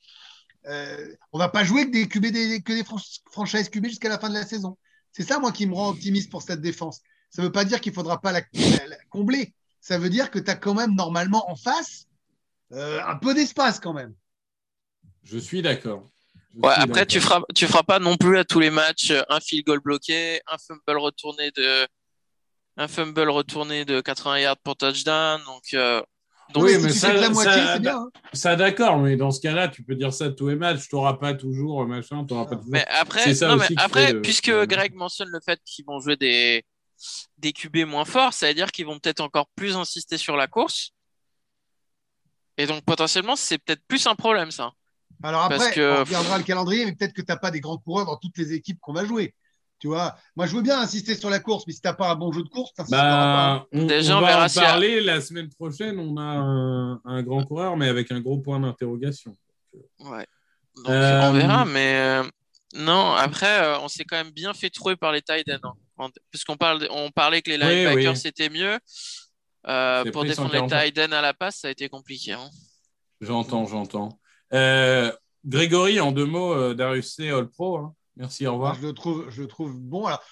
[0.69, 2.85] euh, on va pas jouer que des QB des, que des
[3.31, 4.77] franchises QB jusqu'à la fin de la saison.
[5.13, 7.01] C'est ça, moi, qui me rend optimiste pour cette défense.
[7.31, 9.55] Ça veut pas dire qu'il faudra pas la, la- la combler.
[9.87, 12.09] Ça veut dire que tu as quand même normalement en face
[12.73, 14.15] euh, un peu d'espace quand même.
[15.23, 16.03] Je suis d'accord.
[16.61, 19.39] Ouais, après, tu feras, tu feras pas non plus à tous les matchs euh, un
[19.39, 21.87] field goal bloqué, un fumble retourné de,
[22.77, 25.41] un fumble retourné de 80 yards pour touchdown.
[25.47, 26.03] Donc, euh,
[26.53, 27.97] donc oui, si mais tu ça- la moitié, ça- c'est bien.
[27.97, 28.11] hein.
[28.33, 30.89] Ça, d'accord, mais dans ce cas-là, tu peux dire ça de tous les matchs.
[30.89, 32.73] Tu n'auras pas toujours machin, tu n'auras pas toujours.
[32.73, 36.65] Mais après, non, mais après puisque le- Greg mentionne le fait qu'ils vont jouer des,
[37.39, 40.47] des QB moins forts, ça veut dire qu'ils vont peut-être encore plus insister sur la
[40.47, 40.91] course.
[42.59, 44.73] Et donc, potentiellement, c'est peut-être plus un problème, ça.
[45.23, 47.61] Alors Parce après, que- on regardera le calendrier, mais peut-être que tu n'as pas des
[47.61, 49.35] grands coureurs dans toutes les équipes qu'on va jouer.
[49.79, 52.11] Tu vois, moi je veux bien insister sur la course, mais si tu n'as pas
[52.11, 53.59] un bon jeu de course, tu n'insisteras pas.
[53.59, 55.99] Bah, on, Déjà, on on va en parler la semaine prochaine.
[55.99, 59.37] On a un, un grand coureur, mais avec un gros point d'interrogation.
[60.01, 60.27] Ouais.
[60.77, 62.23] Donc, Euh, on verra, mais euh,
[62.75, 65.69] non, après, euh, on s'est quand même bien fait trouver par les tight ends.
[65.69, 65.75] hein.
[66.31, 68.17] Puisqu'on parle, on parlait que les linebackers, oui.
[68.19, 68.79] c'était mieux.
[69.67, 70.71] Euh, pour défendre les 140.
[70.95, 72.33] tight ends à la passe, ça a été compliqué.
[72.33, 72.49] hein.
[73.21, 74.21] J'entends, j'entends.
[74.53, 75.11] Euh,
[75.45, 77.31] Grégory, en deux mots, euh, Darius C.
[77.31, 77.79] All Pro.
[77.79, 77.95] hein.
[78.17, 78.75] Merci, au revoir.
[78.75, 80.07] je le trouve, je le trouve bon.
[80.07, 80.23] Alors,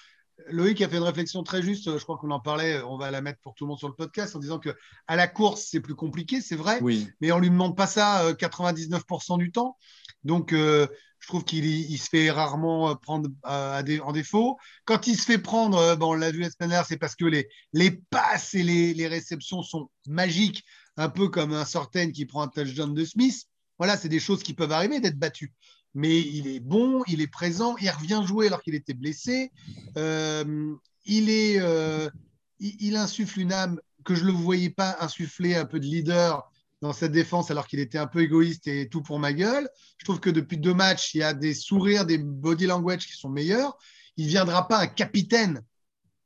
[0.47, 1.85] Loïc a fait une réflexion très juste.
[1.97, 2.81] Je crois qu'on en parlait.
[2.83, 4.75] On va la mettre pour tout le monde sur le podcast en disant que
[5.07, 7.07] à la course c'est plus compliqué, c'est vrai, Oui.
[7.21, 9.77] mais on lui demande pas ça euh, 99% du temps.
[10.23, 10.87] Donc, euh,
[11.25, 14.59] je trouve qu'il se fait rarement euh, prendre euh, en défaut.
[14.85, 17.25] Quand il se fait prendre, euh, bon, on l'a vu la semaine c'est parce que
[17.25, 20.63] les, passes et les, réceptions sont magiques,
[20.97, 23.45] un peu comme un Sorten qui prend un touchdown de Smith.
[23.79, 25.51] Voilà, c'est des choses qui peuvent arriver d'être battues.
[25.95, 29.51] Mais il est bon, il est présent, il revient jouer alors qu'il était blessé.
[29.95, 30.77] Il,
[32.59, 36.51] il insuffle une âme que je ne le voyais pas insuffler un peu de leader
[36.85, 39.67] dans cette défense alors qu'il était un peu égoïste et tout pour ma gueule.
[39.97, 43.13] Je trouve que depuis deux matchs, il y a des sourires, des body language qui
[43.13, 43.77] sont meilleurs.
[44.17, 45.61] Il ne viendra pas un capitaine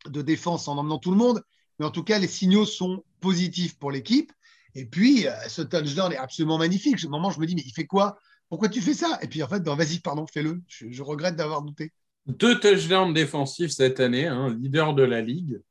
[0.06, 1.42] de défense en emmenant tout le monde,
[1.80, 4.32] mais en tout cas, les signaux sont positifs pour l'équipe.
[4.76, 7.04] Et puis, euh, ce touchdown est absolument magnifique.
[7.04, 8.20] Un moment, je me dis, mais il fait quoi?
[8.50, 9.18] Pourquoi tu fais ça?
[9.22, 10.62] Et puis, en fait, ben, vas-y, pardon, fais-le.
[10.68, 11.92] Je, je regrette d'avoir douté.
[12.28, 15.62] Deux touchdowns défensifs cette année, hein, leader de la ligue.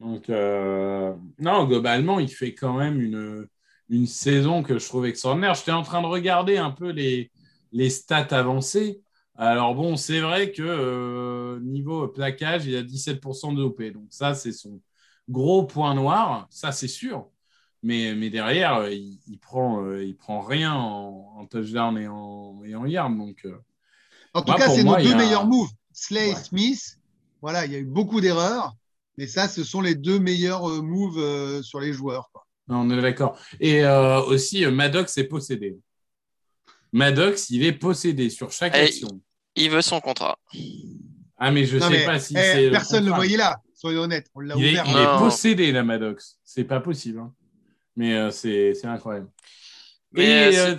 [0.00, 3.46] Donc, euh, non, globalement, il fait quand même une,
[3.92, 5.54] une saison que je trouve extraordinaire.
[5.54, 7.30] J'étais en train de regarder un peu les,
[7.72, 9.02] les stats avancées.
[9.36, 13.82] Alors, bon, c'est vrai que euh, niveau plaquage, il a 17% de OP.
[13.92, 14.80] Donc, ça, c'est son
[15.28, 16.46] gros point noir.
[16.50, 17.28] Ça, c'est sûr.
[17.82, 22.08] Mais, mais derrière, euh, il, il prend, euh, il prend rien en, en touchdown et
[22.08, 23.16] en, et en yard.
[23.16, 23.56] Donc, euh,
[24.34, 25.70] En tout Moi, cas, c'est nos deux a- meilleurs moves.
[25.92, 26.42] Slay et Ouais.
[26.42, 26.98] Smith.
[27.40, 28.74] Voilà, il y a eu beaucoup d'erreurs.
[29.18, 32.30] Mais ça, ce sont les deux meilleurs moves sur les joueurs.
[32.32, 32.46] quoi.
[32.72, 33.38] Non, on est d'accord.
[33.60, 35.76] Et euh, aussi, euh, Maddox est possédé.
[36.92, 39.08] Maddox, il est possédé sur chaque Et- action.
[39.56, 40.38] Il veut son contrat.
[41.36, 42.70] Ah, mais je Non, sais mais, pas si eh, c'est.
[42.70, 43.58] personne ne le voyait là.
[43.74, 44.28] Soyons honnêtes.
[44.34, 44.84] On l'a Il est, ouvert.
[44.88, 46.38] il est possédé, la Maddox.
[46.44, 47.18] C'est pas possible.
[47.18, 47.34] hein.
[47.96, 49.28] Mais euh, c'est c'est incroyable.
[50.12, 50.58] Mais, Et.
[50.58, 50.76] euh,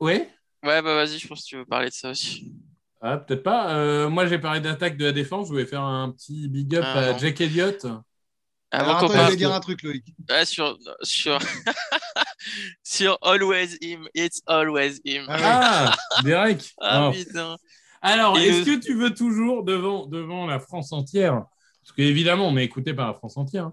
[0.00, 0.28] ouais
[0.62, 2.52] Ouais, bah vas-y, je pense que tu veux parler de ça aussi.
[3.00, 3.74] Ah, Peut-être pas.
[3.74, 5.46] Euh, moi, j'ai parlé d'attaque de la défense.
[5.46, 7.18] Je voulais faire un petit big up Ah, à non.
[7.18, 7.86] Jack Elliott.
[8.72, 10.04] Alors, Avant attends, qu'on je parle vais dire un truc, Loïc.
[10.28, 11.38] ouais, sur, sur,
[12.84, 15.26] sur Always Him, It's Always Him.
[15.28, 16.72] Ah Ah, Derek.
[16.80, 17.12] Ah, Oh.
[17.12, 17.56] putain.
[18.02, 21.44] Alors, est-ce le- que tu veux toujours, devant, devant la France entière,
[21.82, 23.70] parce qu'évidemment, on est écouté par la France entière,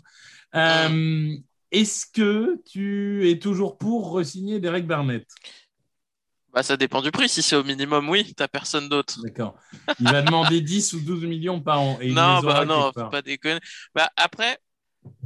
[0.53, 1.35] hein, euh,
[1.71, 5.25] est-ce que tu es toujours pour re-signer Derek Barnett?
[6.53, 7.29] Bah, ça dépend du prix.
[7.29, 9.19] Si c'est au minimum, oui, t'as personne d'autre.
[9.23, 9.55] D'accord.
[9.99, 11.97] Il va demander 10 ou 12 millions par an.
[12.01, 13.59] Et Non, bah non, faut pas déconner.
[13.93, 14.57] Bah, après,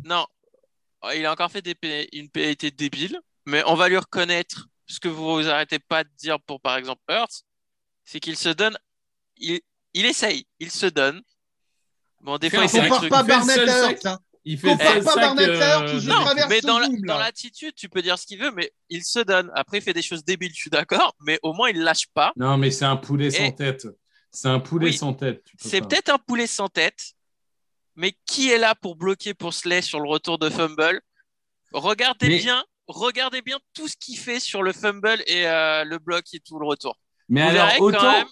[0.04, 0.26] non,
[1.16, 1.76] il a encore fait des
[2.14, 6.10] une pénalité débile, mais on va lui reconnaître ce que vous vous arrêtez pas de
[6.18, 7.44] dire pour, par exemple, Hurts,
[8.04, 8.78] c'est qu'il se donne,
[9.38, 9.62] il,
[9.94, 11.22] il essaye, il se donne.
[12.20, 13.92] Bon, des fois, il fait des pas Il fait le Barnett à sac.
[14.04, 14.06] Hurts.
[14.12, 14.20] hein.
[14.44, 18.02] Il fait pas Barnett à euh, Hurts, je Non, traverse mais dans l'attitude, tu peux
[18.02, 19.52] dire ce qu'il veut, mais il se donne.
[19.56, 22.32] Après, il fait des choses débiles, je suis d'accord, mais au moins, il lâche pas.
[22.36, 23.88] Non, mais c'est un poulet Et- sans tête.
[24.34, 24.94] C'est un poulet Oui.
[24.94, 25.44] sans tête.
[25.60, 27.14] C'est peut-être un poulet sans tête,
[28.02, 31.00] mais qui est là pour bloquer pour Slay sur le retour de fumble?
[31.72, 36.00] Regardez Mais- bien, regardez bien tout ce qu'il fait sur le fumble et euh, le
[36.00, 36.98] bloc et tout le retour.
[37.30, 38.12] Mais Vous alors, quand autant.
[38.12, 38.28] même-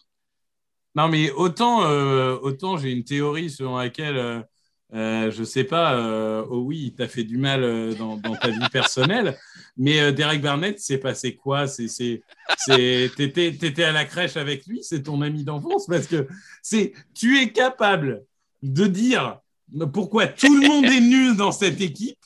[0.95, 4.41] Non, mais autant, euh, autant j'ai une théorie selon laquelle euh,
[4.91, 8.36] Euh, je sais pas, euh, oh oui, il t'a fait du mal euh, dans, dans
[8.36, 9.38] ta vie personnelle,
[9.77, 11.67] mais Derek Barnett, c'est passé quoi?
[12.65, 16.27] T'étais, t'étais à la crèche avec lui, c'est ton ami d'enfance, parce que
[16.63, 18.23] c'est, tu es capable
[18.63, 19.38] de dire
[19.93, 22.17] pourquoi tout le monde est nul dans cette équipe,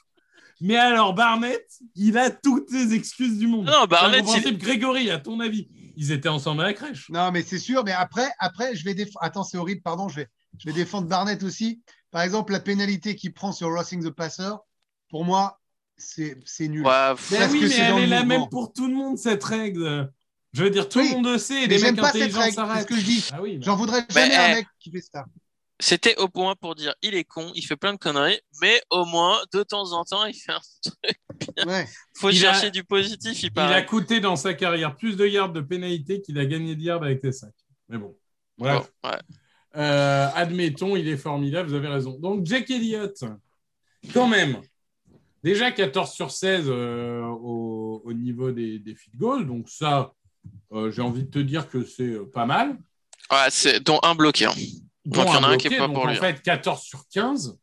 [0.62, 3.66] mais alors Barnett, il a toutes les excuses du monde.
[3.66, 4.58] Non, Barnett, C'est incompréhensible.
[4.58, 7.10] Grégory, à ton avis, ils étaient ensemble à la crèche.
[7.10, 7.84] Non, mais c'est sûr.
[7.84, 9.20] Mais après, après je vais défendre.
[9.22, 10.08] Attends, c'est horrible, pardon.
[10.08, 10.28] Je vais,
[10.58, 11.82] je vais défendre Barnett aussi.
[12.12, 14.52] Par exemple, la pénalité qu'il prend sur Rossing the Passer,
[15.10, 15.60] pour moi,
[15.98, 16.86] c'est c'est nul.
[16.86, 20.12] Ouais, Mais Parce oui, mais elle est la même pour tout le monde, cette règle.
[20.54, 22.22] Je veux dire, tout Oui, le monde le sait, mais les j'aime mecs pas cette
[22.22, 23.30] intelligents règle, c'est ce que je dis.
[23.34, 25.26] Ah oui, J'en voudrais Mais, jamais un eh, mec qui fait ça.
[25.84, 29.04] C'était au point pour dire il est con, il fait plein de conneries, mais au
[29.06, 31.68] moins de temps en temps il fait un truc.
[31.68, 31.86] Ouais.
[32.16, 33.86] Faut Il a- chercher du positif, il il a paraît.
[33.86, 37.22] coûté dans sa carrière plus de yards de pénalité qu'il a gagné de yards avec
[37.22, 37.52] les sacs.
[37.90, 38.16] Mais bon,
[38.58, 38.90] bref.
[39.04, 39.18] Bon, ouais.
[39.76, 42.18] Euh, admettons, il est formidable, vous avez raison.
[42.20, 43.22] Donc, Jack Elliott,
[44.14, 44.62] quand même,
[45.44, 49.48] déjà 14 sur 16 euh, au, au niveau des, des field goals.
[49.48, 50.14] Donc, ça,
[50.72, 52.78] euh, j'ai envie de te dire que c'est pas mal.
[53.32, 54.46] Ouais, c'est dont un bloqué.
[54.46, 54.54] hein.
[55.06, 56.20] Donc, il y en a un qui est bloqué, pas donc pour en lui, hein.
[56.20, 57.58] fait, 14 sur 15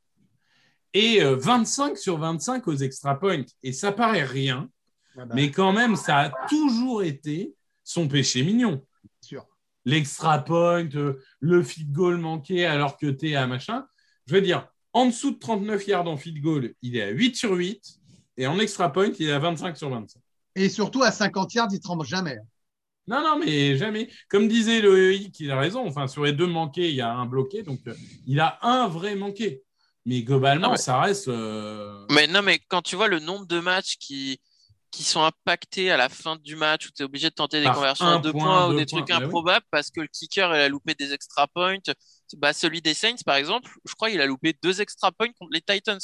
[0.92, 3.44] et euh, 25 sur 25 aux extra points.
[3.62, 4.68] Et ça paraît rien,
[5.16, 8.84] Ah bah, mais quand même, ça a toujours été son péché mignon.
[9.20, 9.46] sûr.
[9.84, 13.86] L'extra point, euh, le field goal manqué alors que tu es à machin.
[14.26, 17.36] Je veux dire, en dessous de 39 yards en field goal, il est à 8
[17.36, 17.82] sur 8.
[18.36, 20.20] Et en extra point, il est à 25 sur 25.
[20.56, 22.38] Et surtout, à 50 yards, il ne tremble jamais.
[23.10, 24.08] Non, non, mais jamais.
[24.28, 25.86] Comme disait Loïc, il a raison.
[25.86, 27.62] Enfin, sur les deux manqués, il y a un bloqué.
[27.62, 27.94] Donc, euh,
[28.26, 29.62] il a un vrai manqué.
[30.06, 31.28] Mais globalement, Ah ça reste.
[31.28, 34.40] euh, Mais non, mais quand tu vois le nombre de matchs qui,
[34.90, 37.66] qui sont impactés à la fin du match où tu es obligé de tenter des
[37.66, 39.14] Par conversions à deux point, points, ou des points, trucs oui.
[39.24, 41.76] improbables parce que le kicker il a loupé des extra points.
[42.36, 45.50] Bah, celui des Saints, par exemple, je crois qu'il a loupé deux extra points contre
[45.52, 45.98] les Titans.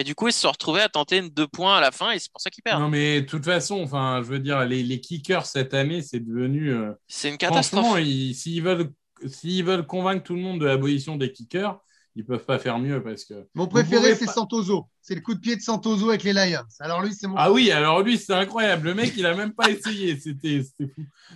[0.00, 2.12] Et du coup, ils se sont retrouvés à tenter une deux points à la fin
[2.12, 2.80] et c'est pour ça qu'ils perdent.
[2.80, 6.20] Non, mais de toute façon, enfin, je veux dire, les, les kickers cette année, c'est
[6.20, 6.70] devenu.
[6.72, 7.98] euh, C'est une catastrophe.
[8.00, 8.90] ils- s'ils veulent,
[9.26, 11.78] s'ils veulent convaincre tout le monde de l'abolition des kickers,
[12.16, 13.46] ils peuvent pas faire mieux parce que.
[13.54, 14.86] Mon préféré, c'est pas- Santoso.
[15.02, 16.64] C'est le coup de pied de Santoso avec les Lions.
[16.78, 17.34] Alors lui, c'est mon.
[17.36, 18.86] Ah oui, alors lui, c'est incroyable.
[18.88, 20.18] Le mec, il a même pas essayé.
[20.18, 20.90] C'était fou.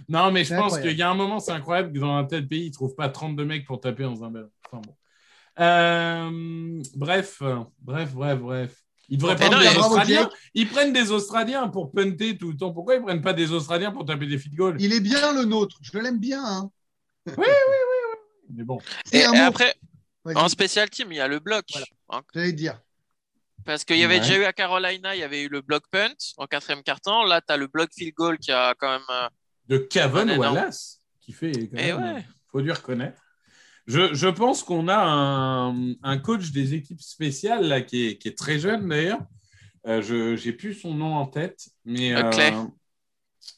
[0.08, 2.48] Non, mais je pense qu'il y a un moment, c'est incroyable que dans un tel
[2.48, 4.48] pays, ils trouvent pas 32 mecs pour taper dans un ballon.
[4.66, 4.94] Enfin bon.
[5.60, 7.42] Euh, bref,
[7.80, 8.76] bref, bref, bref.
[9.08, 10.30] Ils devraient Mais prendre non, des mais- Australiens.
[10.54, 12.72] Ils prennent des Australiens pour punter tout le temps.
[12.72, 15.44] Pourquoi ils prennent pas des Australiens pour taper des field goals Il est bien le
[15.44, 15.76] nôtre.
[15.82, 16.42] Je l'aime bien.
[16.44, 16.70] Hein.
[18.50, 18.78] Mais bon.
[19.04, 19.44] C'est Et, un et mot.
[19.46, 19.74] après,
[20.34, 21.64] en spécial team, il y a le bloc.
[21.72, 21.86] Voilà.
[22.10, 22.80] Hein, J'allais dire.
[23.64, 24.20] Parce qu'il y avait Ouais.
[24.20, 27.24] déjà eu à Carolina, il y avait eu le block punt en quatrième quart-temps.
[27.24, 29.02] Là, tu as le block field goal qui a quand même.
[29.10, 29.28] euh,
[29.68, 30.38] de énorme.
[30.56, 32.24] Wallace, qui fait quand Eh même, ouais.
[32.52, 33.22] faut lui reconnaître.
[33.86, 38.28] Je, je pense qu'on a un, un coach des équipes spéciales là, qui, est, qui
[38.28, 39.20] est très jeune d'ailleurs.
[39.86, 42.54] Euh, je j'ai plus son nom en tête, mais Euh, Clay.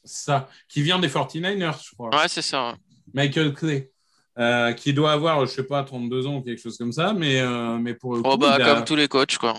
[0.03, 2.09] ça, qui vient des 49ers, je crois.
[2.13, 2.75] Ouais, c'est ça.
[3.13, 3.91] Michael Clay,
[4.37, 7.39] euh, qui doit avoir, je sais pas, 32 ans ou quelque chose comme ça, mais,
[7.39, 9.55] euh, mais pour le coup, Oh, bah, a, comme tous les coachs, quoi.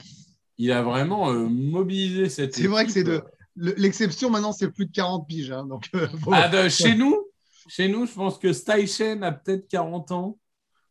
[0.59, 3.22] il a vraiment euh, mobilisé cette C'est vrai que c'est de-
[3.57, 5.50] Le- L'exception maintenant, c'est plus de 40 piges.
[5.50, 7.16] hein, donc, euh, Ah, de- chez nous,
[7.68, 10.38] chez nous, je pense que Steichen a peut-être 40 ans,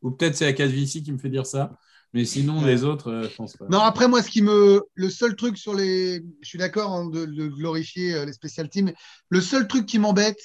[0.01, 1.71] ou peut-être c'est Akasvici qui me fait dire ça,
[2.13, 2.67] mais sinon Ouais.
[2.67, 3.65] les autres, euh, je pense pas.
[3.69, 4.81] Non, après, moi, ce qui me.
[4.95, 6.23] Le seul truc sur les.
[6.41, 8.93] Je suis d'accord hein, de, de glorifier euh, les special teams.
[9.29, 10.39] Le seul truc qui m'embête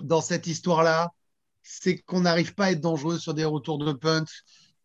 [0.00, 1.10] dans cette histoire-là,
[1.62, 4.24] c'est qu'on n'arrive pas à être dangereux sur des retours de punt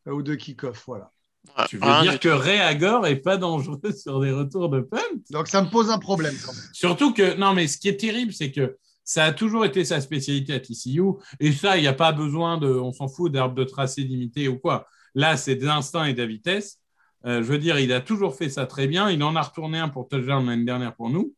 [0.08, 0.84] euh, ou de kick-off.
[0.88, 1.10] Voilà.
[1.68, 5.00] Tu veux dire que Ray Agor est pas dangereux sur des retours de punt?
[5.32, 6.64] Donc, ça me pose un problème quand même.
[6.72, 10.00] Surtout que, non, mais ce qui est terrible, c'est que ça a toujours été sa
[10.02, 11.02] spécialité à TCU,
[11.40, 14.48] et ça, il n'y a pas besoin de, on s'en fout d'arbre de tracé limité
[14.48, 14.88] ou quoi.
[15.16, 16.80] Là, c'est de l'instinct et de la vitesse.
[17.26, 19.10] Euh, je veux dire, il a toujours fait ça très bien.
[19.10, 21.36] Il en a retourné un pour touchdown l'année dernière pour nous.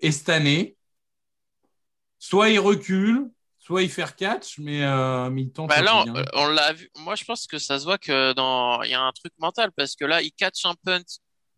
[0.00, 0.76] Et cette année,
[2.18, 5.68] soit il recule, soit il fait catch, mais, euh, mais il tente.
[5.68, 6.90] Bah là, on, on l'a vu.
[6.98, 9.72] Moi, je pense que ça se voit que dans il y a un truc mental
[9.72, 11.02] parce que là, il catch un punt,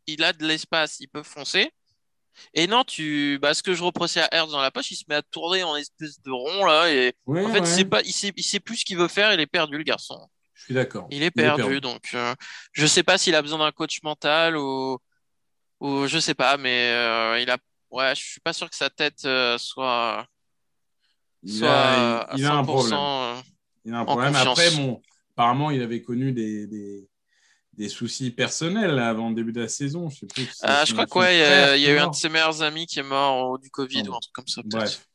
[0.07, 1.71] il a de l'espace, il peut foncer.
[2.55, 5.05] Et non, tu, bah, ce que je reprochais à Hertz dans la poche, il se
[5.09, 8.01] met à tourner en espèce de rond là et Ouais, en fait, ouais, sait pas,
[8.03, 9.33] il sait, il sait plus ce qu'il veut faire.
[9.33, 10.19] Il est perdu, le garçon.
[10.55, 11.07] je suis d'accord.
[11.11, 12.35] Il est perdu, donc euh,
[12.73, 14.99] je sais pas s'il a besoin d'un coach mental ou
[15.81, 17.59] ou je sais pas, mais euh, il a,
[17.91, 20.27] ouais, je suis pas sûr que sa tête euh, soit
[21.45, 23.43] Il soit a, à il a un 100%, problème.
[23.85, 24.35] Il a un problème.
[24.35, 25.01] Après, bon,
[25.33, 27.09] apparemment, il avait connu des, des,
[27.79, 30.11] des soucis personnels là, avant le début de la saison.
[30.11, 30.45] Je sais plus.
[30.45, 32.09] si Ah, je crois son quoi, il y a, frère il y a eu un
[32.09, 34.77] de ses meilleurs amis qui est mort du Covid ou un truc comme ça, peut-être.
[34.77, 35.07] Bref.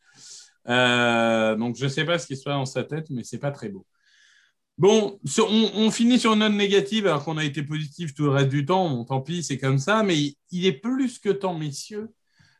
[0.69, 3.51] Euh, donc, je sais pas ce qui se passe dans sa tête, mais c'est pas
[3.51, 3.85] très beau.
[4.77, 8.23] Bon, sur- on, on finit sur une note négative alors qu'on a été positif tout
[8.23, 8.89] le reste du temps.
[8.89, 10.01] Bon, tant pis, c'est comme ça.
[10.01, 12.09] Mais il, il est plus que temps, messieurs,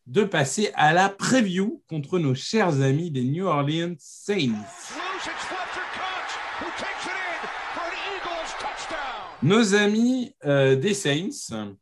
[0.06, 4.36] de passer à la preview contre nos chers amis des New Orleans Saints.
[4.36, 9.33] Loose, it's Fletcher Cox who takes it in for an Eagles touchdown.
[9.44, 11.76] Nos amis euh, des Saints,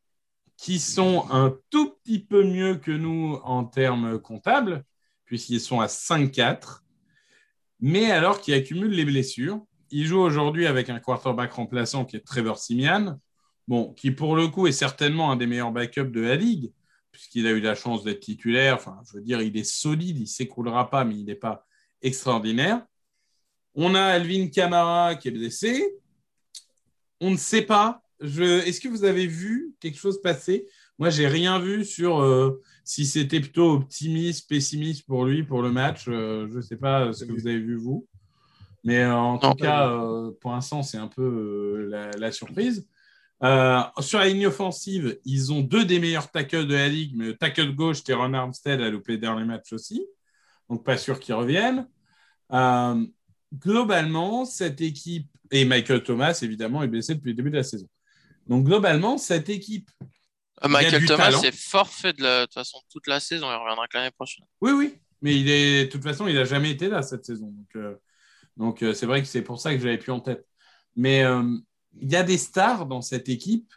[0.57, 4.83] qui sont un tout petit peu mieux que nous en termes comptables,
[5.25, 6.81] puisqu'ils sont à 5-4,
[7.79, 9.63] mais alors qui accumulent les blessures.
[9.91, 13.19] Ils jouent aujourd'hui avec un quarterback remplaçant qui est Trevor Simian,
[13.67, 16.71] bon, qui pour le coup est certainement un des meilleurs backups de la ligue,
[17.11, 18.73] puisqu'il a eu la chance d'être titulaire.
[18.73, 21.67] Enfin, je veux dire, il est solide, il ne s'écroulera pas, mais il n'est pas
[22.01, 22.83] extraordinaire.
[23.75, 26.00] On a Alvin Kamara qui est blessé.
[27.21, 28.03] On ne sait pas.
[28.19, 28.43] Je...
[28.67, 30.65] Est-ce que vous avez vu quelque chose passer?
[30.99, 35.71] Moi, j'ai rien vu sur euh, si c'était plutôt optimiste, pessimiste pour lui, pour le
[35.71, 36.05] match.
[36.07, 38.05] Euh, je ne sais pas ce que vous avez vu, vous.
[38.83, 42.87] Mais euh, en tout cas, euh, pour l'instant, c'est un peu euh, la, la surprise.
[43.43, 47.25] Euh, sur la ligne offensive, ils ont deux des meilleurs tackles de la ligue, mais
[47.27, 50.05] le tackle gauche, Teron Armstead, a loupé le dernier match aussi.
[50.69, 51.87] Donc, pas sûr qu'ils reviennent.
[52.53, 53.05] Euh,
[53.53, 57.87] globalement, cette équipe, et Michael Thomas, évidemment, est blessé depuis le début de la saison.
[58.47, 59.89] Donc, globalement, cette équipe,
[60.63, 61.41] Euh, Il y a Michael Thomas talent.
[61.41, 62.41] est forfait de, la...
[62.41, 63.47] de toute façon toute la saison.
[63.49, 64.45] Il reviendra que l'année prochaine.
[64.61, 67.47] oui, oui, mais il est, de toute façon, il n'a jamais été là cette saison.
[67.47, 67.95] Donc, euh,
[68.57, 70.45] donc euh, c'est vrai que c'est pour ça que je l'avais plus en tête.
[70.95, 71.57] Mais euh,
[71.99, 73.73] il y a des stars dans cette équipe.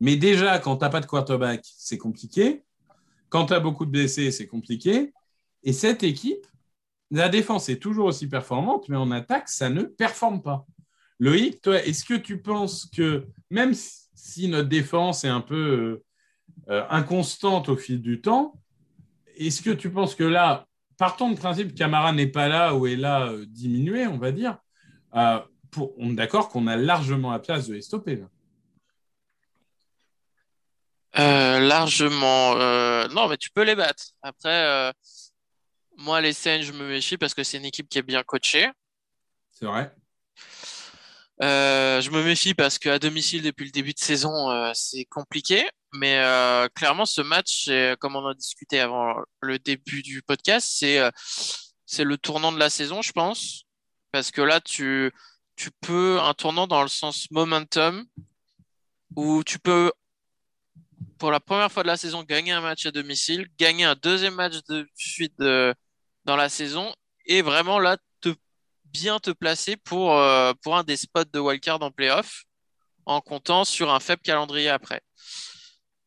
[0.00, 2.62] Mais déjà, quand tu n'as pas de quarterback, c'est compliqué.
[3.28, 5.12] Quand tu as beaucoup de blessés, c'est compliqué.
[5.64, 6.46] Et cette équipe,
[7.10, 10.66] la défense est toujours aussi performante, mais en attaque, ça ne performe pas.
[11.18, 16.04] Loïc, toi, est-ce que tu penses que même si notre défense est un peu euh,
[16.70, 18.54] euh, inconstante au fil du temps,
[19.36, 22.96] est-ce que tu penses que là, partons du principe Camara n'est pas là ou est
[22.96, 24.58] là euh, diminué, on va dire,
[25.12, 28.22] on est d'accord qu'on a largement la place de les stopper
[31.14, 32.54] largement.
[33.08, 34.04] Non, mais tu peux les battre.
[34.22, 34.92] Après,
[36.00, 38.70] moi, les Saints, je me méfie parce que c'est une équipe qui est bien coachée.
[39.52, 39.94] C'est vrai.
[41.42, 45.68] Euh, je me méfie parce qu'à domicile, depuis le début de saison, euh, c'est compliqué.
[45.92, 50.68] Mais euh, clairement, ce match, comme on en a discuté avant le début du podcast,
[50.70, 51.00] c'est
[51.86, 53.64] c'est le tournant de la saison, je pense.
[54.12, 55.12] Parce que là, tu,
[55.56, 58.06] tu peux, un tournant dans le sens momentum,
[59.16, 59.92] où tu peux,
[61.18, 64.34] pour la première fois de la saison, gagner un match à domicile, gagner un deuxième
[64.34, 65.74] match de suite de-
[66.24, 66.92] dans la saison,
[67.26, 68.34] et vraiment là, te
[68.86, 72.44] bien te placer pour, euh, pour un des spots de wildcard en playoff
[73.06, 75.02] en comptant sur un faible calendrier après.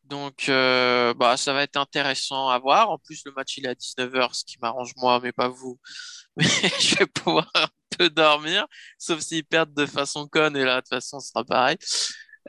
[0.04, 2.89] Donc, euh, bah, ça va être intéressant à voir.
[2.91, 5.80] En plus, le match il est à 19h, ce qui m'arrange moi, mais pas vous.
[6.38, 6.45] Mais
[6.80, 8.65] je vais pouvoir un peu dormir,
[8.97, 11.78] sauf s'ils perdent de façon conne, et là, de toute façon, ce sera pareil.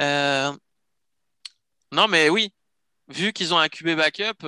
[0.00, 0.52] Euh,
[1.92, 2.52] Non, mais oui,
[3.08, 4.38] vu qu'ils ont un QB backup,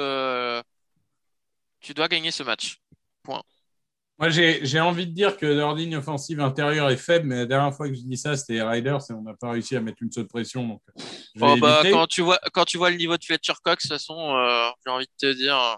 [1.80, 2.80] tu dois gagner ce match.
[4.18, 7.74] Moi, j'ai envie de dire que leur ligne offensive intérieure est faible, mais la dernière
[7.74, 10.10] fois que je dis ça, c'était Riders et on n'a pas réussi à mettre une
[10.10, 10.66] seule pression.
[10.66, 10.82] Donc,
[11.34, 13.88] vais Oh, bah, quand, tu vois, quand tu vois le niveau de Fletcher Cox, de
[13.88, 15.76] toute façon, euh, j'ai envie de te dire.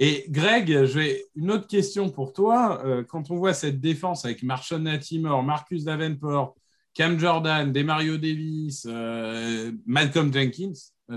[0.00, 2.84] Et Greg, j'ai une autre question pour toi.
[2.84, 6.56] Euh, quand on voit cette défense avec Marshall Latimore, Marcus Davenport,
[6.94, 10.72] Cam Jordan, Demario Davis, euh, Malcolm Jenkins,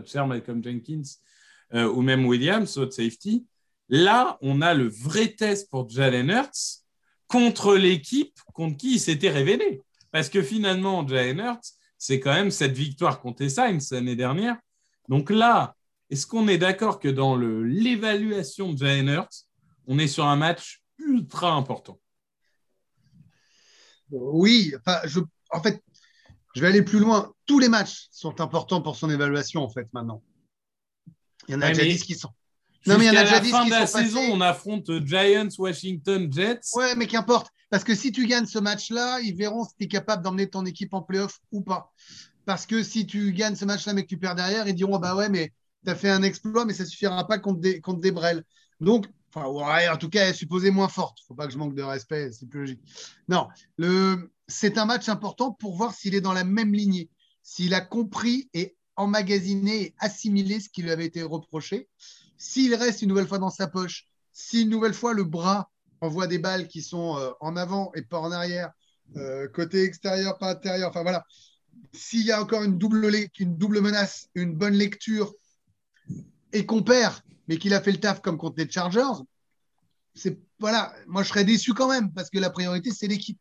[0.05, 1.01] cher Malcolm Jenkins,
[1.73, 3.45] euh, ou même Williams, autre safety,
[3.91, 6.81] là, on a le vrai test pour Jalen Hurts
[7.27, 9.83] contre l'équipe contre qui il s'était révélé.
[10.11, 14.57] Parce que finalement, Jalen Hurts, c'est quand même cette victoire contre les Saints l'année dernière.
[15.07, 15.75] Donc là,
[16.09, 19.45] est-ce qu'on est d'accord que dans l'évaluation de Jalen Hurts,
[19.87, 21.99] on est sur un match ultra important?
[24.09, 25.19] Oui, enfin, je,
[25.51, 25.81] en fait,
[26.53, 27.33] je vais aller plus loin.
[27.45, 30.21] Tous les matchs sont importants pour son évaluation, en fait, maintenant.
[31.47, 32.29] Il y en a Ouais, déjà mais- 10 qui sont.
[32.87, 34.03] Non, mais il y en a déjà la 10 fin de la passés.
[34.05, 36.61] saison, on affronte Giants, Washington, Jets.
[36.75, 37.51] Ouais, mais qu'importe.
[37.69, 40.65] Parce que si tu gagnes ce match-là, ils verront si tu es capable d'emmener ton
[40.65, 41.93] équipe en playoff ou pas.
[42.45, 45.15] Parce que si tu gagnes ce match-là, mais que tu perds derrière, ils diront bah
[45.15, 45.53] ouais, mais
[45.85, 48.43] tu as fait un exploit, mais ça suffira pas contre des, contre des Brels.
[48.79, 51.19] Donc, enfin, ouais, en tout cas, elle est supposée moins forte.
[51.27, 52.81] faut pas que je manque de respect, c'est plus logique.
[53.27, 53.47] Non,
[53.77, 57.09] le, c'est un match important pour voir s'il est dans la même lignée,
[57.43, 61.87] s'il a compris et emmagasiné et assimilé ce qui lui avait été reproché.
[62.43, 65.69] S'il reste une nouvelle fois dans sa poche, si une nouvelle fois le bras
[66.01, 68.71] envoie des balles qui sont euh, en avant et pas en arrière,
[69.15, 71.23] euh, côté extérieur, pas intérieur, enfin voilà.
[71.93, 75.31] S'il y a encore une double, le- une double menace, une bonne lecture
[76.51, 77.13] et qu'on perd,
[77.47, 79.21] mais qu'il a fait le taf comme contre les Chargers,
[80.15, 83.39] c'est voilà, moi je serais déçu quand même parce que la priorité c'est l'équipe.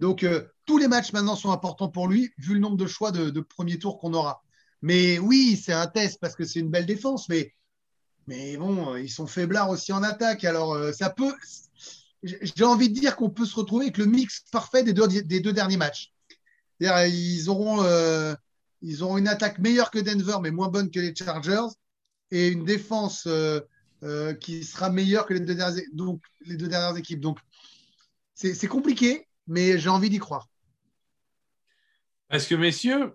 [0.00, 3.10] Donc, euh, tous les matchs maintenant sont importants pour lui, vu le nombre de choix
[3.10, 4.42] de, de premier tour qu'on aura.
[4.82, 7.54] Mais oui, c'est un test parce que c'est une belle défense, mais,
[8.26, 10.44] mais bon, ils sont faiblards aussi en attaque.
[10.44, 11.34] Alors, euh, ça peut.
[12.22, 15.76] J'ai envie de dire qu'on peut se retrouver avec le mix parfait des deux, derniers
[15.76, 16.12] matchs.
[16.80, 18.34] Ils auront, euh,
[18.80, 21.68] ils auront une attaque meilleure que Denver, mais moins bonne que les Chargers,
[22.30, 23.60] et une défense euh,
[24.02, 25.82] euh, qui sera meilleure que les deux dernières,
[26.46, 27.20] les deux dernières équipes.
[27.20, 27.38] Donc,
[28.34, 30.48] c'est compliqué, mais j'ai envie d'y croire.
[32.28, 33.14] Parce que, messieurs,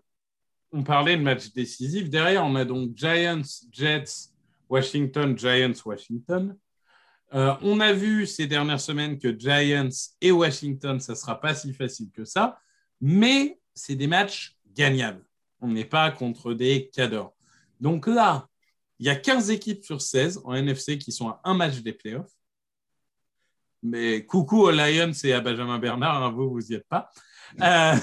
[0.72, 2.10] on parlait de match décisif.
[2.10, 3.42] Derrière, on a donc Giants,
[3.72, 4.30] Jets,
[4.70, 6.56] Washington, Giants, Washington.
[7.34, 9.90] Euh, on a vu ces dernières semaines que Giants
[10.22, 12.60] et Washington, ça ne sera pas si facile que ça,
[13.02, 15.24] mais c'est des matchs gagnables.
[15.62, 17.36] On n'est pas contre des cadors.
[17.80, 18.48] Donc là,
[19.00, 21.94] il y a 15 équipes sur 16 en NFC qui sont à un match des
[21.94, 22.32] playoffs.
[23.82, 27.10] Mais coucou aux Lions et à Benjamin Bernard, hein, vous, vous n'y êtes pas.
[27.62, 27.96] Euh,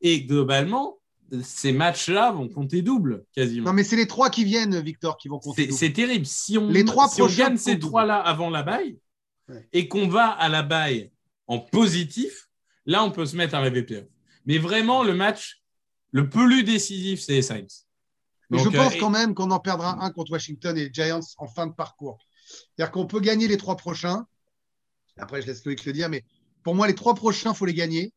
[0.00, 0.98] et globalement,
[1.42, 3.66] ces matchs-là vont compter double, quasiment.
[3.66, 5.62] Non, mais c'est les trois qui viennent, Victor, qui vont compter.
[5.62, 5.78] C'est double.
[5.78, 6.26] c'est terrible.
[6.26, 8.98] Si on, Les trois si on prochains gagne ces trois-là avant la baille
[9.48, 9.64] Ouais.
[9.72, 11.12] et qu'on va à la baille
[11.46, 12.48] en positif,
[12.84, 13.86] là, on peut se mettre à rêver.
[14.44, 15.62] Mais vraiment, le match
[16.10, 17.66] le plus décisif, c'est les Saints.
[18.50, 20.92] Mais je Donc, pense euh, quand même qu'on en perdra un contre Washington et les
[20.92, 22.18] Giants en fin de parcours.
[22.48, 24.26] C'est-à-dire qu'on peut gagner les trois prochains.
[25.16, 26.24] Après, je laisse Loïc le dire, mais
[26.64, 28.12] pour moi, les trois prochains, il faut les gagner.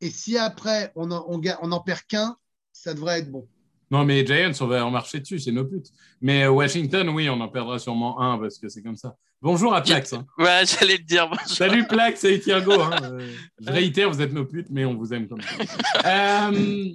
[0.00, 2.36] Et si après, on en, on ga- on en perd qu'un,
[2.72, 3.48] ça devrait être bon.
[3.90, 5.90] Non, mais les Giants, on va en marcher dessus, c'est nos putes.
[6.20, 9.16] Mais euh, Washington, oui, on en perdra sûrement un parce que c'est comme ça.
[9.40, 10.12] Bonjour à Plax.
[10.12, 10.26] hein.
[10.38, 11.26] Ouais, j'allais le dire.
[11.28, 11.46] bonjour.
[11.48, 12.72] Salut Plax et Thiergo.
[12.80, 13.18] Hein.
[13.60, 15.48] Je réitère, vous êtes nos putes, mais on vous aime comme ça.
[16.04, 16.92] Euh,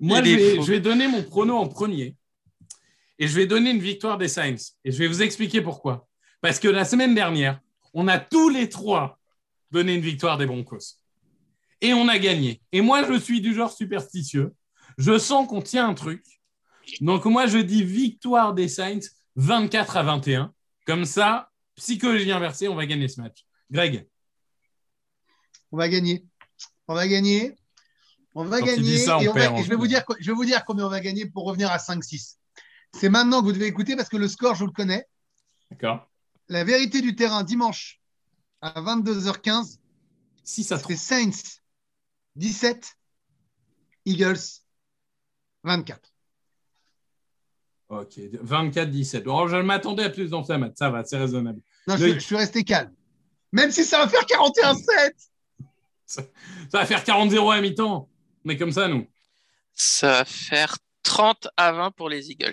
[0.00, 2.16] moi, je vais, je vais donner mon prono en premier.
[3.18, 4.56] Et je vais donner une victoire des Saints.
[4.84, 6.08] Et je vais vous expliquer pourquoi.
[6.40, 7.60] Parce que la semaine dernière,
[7.92, 9.18] on a tous les trois
[9.70, 10.99] donné une victoire des Broncos.
[11.80, 12.60] Et on a gagné.
[12.72, 14.54] Et moi, je suis du genre superstitieux.
[14.98, 16.24] Je sens qu'on tient un truc.
[17.00, 18.98] Donc, moi, je dis victoire des Saints
[19.36, 20.52] 24 à 21.
[20.86, 23.44] Comme ça, psychologie inversée, on va gagner ce match.
[23.70, 24.06] Greg,
[25.72, 26.26] On va gagner.
[26.88, 27.54] On va gagner.
[28.34, 28.98] On va Quand gagner.
[28.98, 30.44] ça, on et, on va- perd, en et je, vais vous dire, je vais vous
[30.44, 32.36] dire combien on va gagner pour revenir à 5-6.
[32.92, 35.04] C'est maintenant que vous devez écouter parce que le score, je le connais.
[35.70, 36.10] d'accord
[36.48, 38.00] La vérité du terrain, dimanche
[38.60, 39.78] à 22h15,
[40.44, 40.90] 6 à 3.
[40.90, 41.59] c'est Saints
[42.36, 42.96] 17,
[44.06, 44.38] Eagles
[45.64, 46.00] 24.
[47.88, 49.22] Ok, 24-17.
[49.22, 50.78] Alors, je m'attendais à plus d'enflammate.
[50.78, 51.60] Ça va, c'est raisonnable.
[51.88, 52.20] Non, je, Loïc.
[52.20, 52.94] je suis resté calme.
[53.52, 55.12] Même si ça va faire 41-7.
[56.06, 56.22] Ça
[56.72, 58.08] va faire 40-0 à mi-temps.
[58.44, 59.06] On est comme ça, nous.
[59.74, 62.52] Ça va faire 30 à 20 pour les Eagles.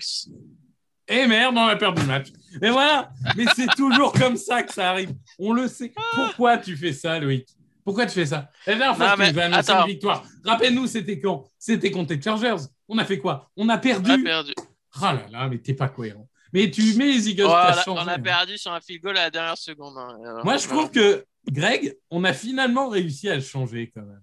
[1.08, 2.30] Et merde, on a perdu le match.
[2.62, 3.12] Et voilà.
[3.36, 5.14] Mais c'est toujours comme ça que ça arrive.
[5.40, 5.94] On le sait.
[6.16, 7.48] Pourquoi tu fais ça, Loïc?
[7.88, 8.52] Pourquoi tu fais ça?
[8.66, 9.82] La dernière fois Non, que tu attends.
[9.86, 11.46] une victoire, rappelle-nous, c'était quand?
[11.58, 12.58] C'était contre les Chargers.
[12.90, 13.50] On a fait quoi?
[13.56, 14.12] On a perdu.
[14.12, 14.54] On a perdu.
[14.98, 16.28] Oh là là, mais t'es pas cohérent.
[16.52, 18.20] Mais tu mets les Eagles, Oh, on, a, on a hein.
[18.20, 19.96] perdu sur un field goal à la dernière seconde.
[19.98, 20.18] hein.
[20.26, 24.20] Euh, Moi, je trouve que Greg, on a finalement réussi à le changer quand même.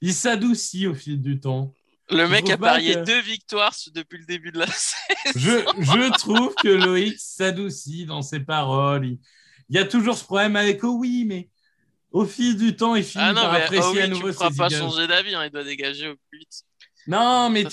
[0.00, 1.74] Il s'adoucit au fil du temps.
[2.10, 4.94] Le mec a parié que- deux victoires depuis le début de la saison.
[5.34, 9.06] Je, je trouve que Loïc s'adoucit dans ses paroles.
[9.06, 9.18] Il,
[9.70, 11.48] il y a toujours ce problème avec oh oui, mais
[12.16, 14.10] au fil du temps, il finit Ah non, par mais apprécier oh oui, à tu
[14.10, 15.34] nouveau ses pas changer d'avis.
[15.34, 16.62] hein, Il doit dégager au plus vite.
[17.06, 17.64] Non, mais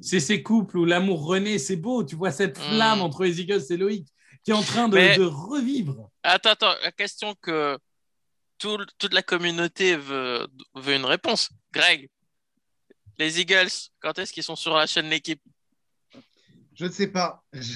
[0.00, 2.04] c'est ces couples où l'amour renaît, c'est beau.
[2.04, 3.02] Tu vois cette flamme Mm.
[3.02, 4.06] entre les Eagles et Loïc
[4.44, 6.10] qui est en train de, Mais- de revivre.
[6.22, 6.74] Attends, attends.
[6.82, 7.78] La question que
[8.58, 11.48] tout- toute la communauté veut, veut une réponse.
[11.72, 12.08] Greg,
[13.18, 13.70] les Eagles,
[14.00, 15.40] quand est-ce qu'ils sont sur la chaîne L'équipe?
[16.74, 17.42] Je ne sais pas.
[17.52, 17.72] Je,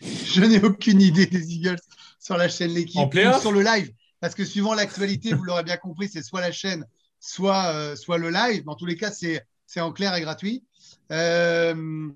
[0.00, 1.80] je n'ai aucune idée des Eagles
[2.20, 3.40] sur la chaîne L'équipe En playoff?
[3.40, 3.92] Sur le live.
[4.24, 6.86] Parce que suivant l'actualité, vous l'aurez bien compris, c'est soit la chaîne,
[7.20, 8.64] soit, euh, soit le live.
[8.64, 10.64] Dans tous les cas, c'est c'est en clair et gratuit.
[11.12, 12.08] Euh,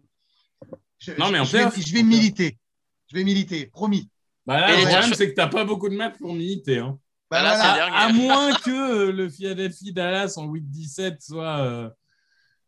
[0.98, 1.78] je, Non, mais en je, vais, playoff.
[1.86, 2.58] je vais militer.
[3.12, 4.08] Je vais militer, promis.
[4.46, 6.78] Bah là, Et le problème, c'est que tu n'as pas beaucoup de matchs pour militer.
[6.78, 6.98] Hein.
[7.30, 8.70] Bah, Là, c'est À, moins que
[9.08, 11.58] euh, le Philadelphie Dallas en 8-17 soit.
[11.58, 11.90] euh,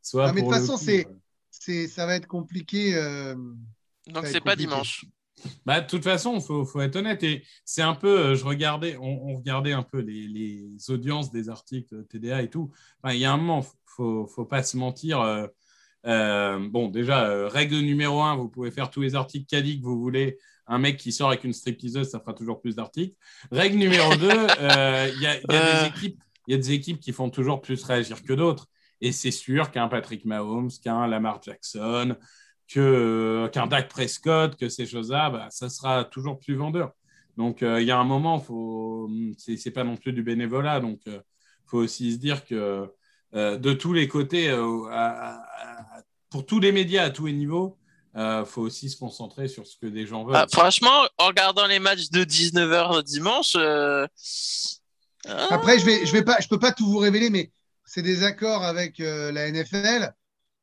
[0.03, 1.09] soit Ah, mais de toute façon, coup, c'est-
[1.51, 2.95] c'est ça va être compliqué.
[2.95, 3.35] euh,
[4.09, 4.57] Donc c'est pas compliqué.
[4.69, 5.07] dimanche.
[5.67, 7.23] Bah, de toute façon, il faut, faut être honnête.
[7.23, 11.31] Et c'est un peu, euh, je regardais, on, on regardait un peu les, les audiences
[11.31, 12.71] des articles TDA et tout.
[13.03, 15.21] Enfin, il y a un moment, faut, faut pas se mentir.
[15.21, 15.47] euh,
[16.07, 19.85] euh, bon, déjà, euh, règle numéro un, vous pouvez faire tous les articles quali que
[19.85, 20.39] vous voulez.
[20.67, 23.17] Un mec qui sort avec une stripteaseuse, ça fera toujours plus d'articles.
[23.51, 25.27] Règle numéro deux, il y a, il y
[25.57, 28.67] a des équipes, il y a des équipes qui font toujours plus réagir que d'autres.
[29.01, 32.17] Et c'est sûr qu'un Patrick Mahomes, qu'un Lamar Jackson,
[32.73, 36.93] que, qu'un Dak Prescott, que ces choses-là, bah, ça sera toujours plus vendeur.
[37.37, 40.81] Donc, euh, il y a un moment, faut, c'est, c'est pas non plus du bénévolat.
[40.81, 41.21] Donc, il
[41.67, 42.89] faut aussi se dire que
[43.35, 47.33] euh, de tous les côtés, euh, à- à- pour tous les médias à tous les
[47.33, 47.77] niveaux,
[48.15, 50.37] il faut aussi se concentrer sur ce que des gens veulent.
[50.37, 54.07] Ah, franchement, en regardant les matchs de 19h dimanche, euh,
[55.29, 57.51] ah, Après, je vais, je vais pas, je peux pas tout vous révéler, mais
[57.85, 60.13] c'est des accords avec euh, la NFL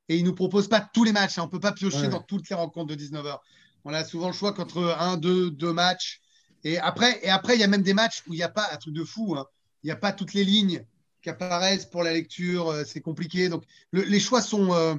[0.10, 1.38] et ils nous proposent pas tous les matchs.
[1.38, 1.44] hein.
[1.46, 2.10] On peut pas piocher Ouais.
[2.10, 3.38] dans toutes les rencontres de 19h.
[3.86, 6.22] On a souvent le choix qu'entre un, deux, deux matchs.
[6.64, 8.68] Et après, et après, il y a même des matchs où il n'y a pas
[8.72, 9.36] un truc de fou.
[9.38, 9.46] hein.
[9.84, 10.84] Il n'y a pas toutes les lignes
[11.22, 12.70] qui apparaissent pour la lecture.
[12.70, 13.50] euh, c'est compliqué.
[13.50, 14.96] Donc, le- les choix sont, euh,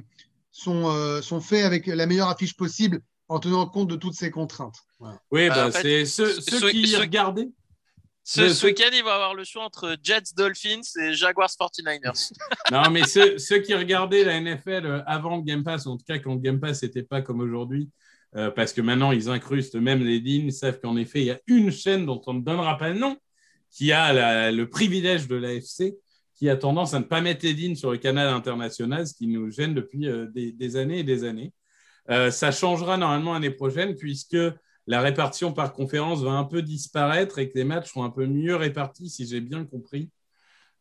[0.51, 4.31] sont, euh, sont faits avec la meilleure affiche possible en tenant compte de toutes ces
[4.31, 4.77] contraintes.
[5.31, 7.49] oui, bah, bah, en fait, c'est ceux, ce- ceux ce- qui ce- regardaient.
[8.31, 12.31] Ce, ce week-end, il va avoir le choix entre Jets, Dolphins et Jaguars 49ers.
[12.71, 16.05] Non, mais ceux, ceux qui regardaient la NFL euh, avant le Game Pass, en tout
[16.05, 17.89] cas quand le Game Pass n'était pas comme aujourd'hui,
[18.35, 21.39] euh, parce que maintenant ils incrustent même les lignes, savent qu'en effet, il y a
[21.47, 23.17] une chaîne dont on ne donnera pas le nom,
[23.71, 25.95] qui a la- le privilège de l'AFC,
[26.35, 29.27] qui a tendance à ne pas mettre les lignes sur le canal international, ce qui
[29.27, 31.51] nous gêne depuis euh, des, des années et des années.
[32.11, 34.37] Euh, ça changera normalement l'année prochaine, puisque
[34.89, 38.25] la répartition par conférence va un peu disparaître et que les matchs seront un peu
[38.25, 40.09] mieux répartis, si j'ai bien compris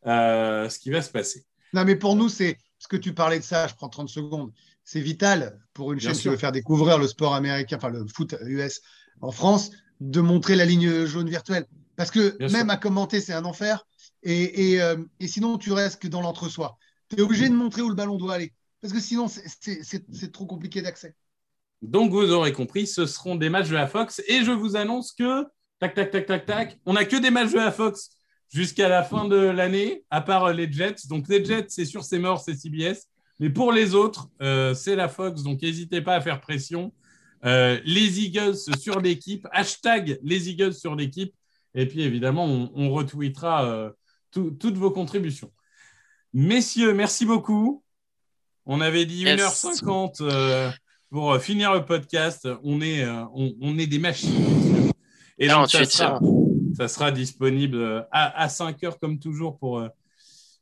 [0.06, 1.44] euh, ce qui va se passer.
[1.74, 4.50] Non, mais pour nous, c'est ce que tu parlais de ça, je prends 30 secondes.
[4.82, 8.06] C'est vital pour une Bien chaîne qui veut faire découvrir le sport américain, enfin le
[8.06, 8.80] foot US
[9.20, 11.66] en France, de montrer la ligne jaune virtuelle.
[11.94, 12.70] Parce que Bien même sûr.
[12.70, 13.86] à commenter, c'est un enfer.
[14.22, 16.78] Et, et, euh, et sinon, tu restes que dans l'entre-soi.
[17.10, 18.54] Tu es obligé de montrer où le ballon doit aller.
[18.80, 21.14] Parce que sinon, c'est trop compliqué d'accès.
[21.82, 24.20] Donc, vous aurez compris, ce seront des matchs de la Fox.
[24.28, 25.44] Et je vous annonce que,
[25.78, 28.10] tac, tac, tac, tac, tac, on n'a que des matchs de la Fox
[28.52, 31.06] jusqu'à la fin de l'année, à part euh, les Jets.
[31.08, 33.06] Donc, les Jets, c'est sûr, c'est mort, c'est CBS.
[33.40, 35.42] Mais pour les autres, euh, c'est la Fox.
[35.42, 36.92] Donc, n'hésitez pas à faire pression.
[37.44, 41.32] Euh, les Eagles sur l'équipe, hashtag les Eagles sur l'équipe.
[41.74, 43.90] Et puis, évidemment, on, on retweetera euh,
[44.32, 45.52] tout- toutes vos contributions.
[46.32, 47.84] Messieurs, merci beaucoup.
[48.66, 49.40] On avait dit Yes.
[49.40, 50.70] 1h50 euh,
[51.10, 52.48] pour euh, finir le podcast.
[52.62, 54.92] On est, euh, on, on est des machines.
[55.38, 56.20] Et donc, ça 48, sera,
[56.76, 59.86] ça sera disponible euh, à, à 5 heures, comme toujours, pour,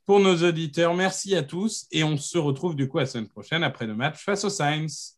[0.05, 0.95] pour nos auditeurs.
[0.95, 1.87] Merci à tous.
[1.91, 5.15] Et on se retrouve du coup la semaine prochaine après le match face aux Saints.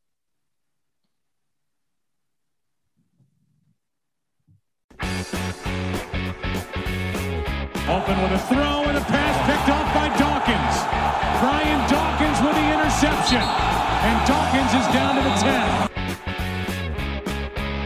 [7.88, 10.76] Open with a throw and a pass picked off by Dawkins.
[11.40, 13.87] Brian Dawkins with the interception.
[14.00, 15.87] And Dawkins is down to the 10.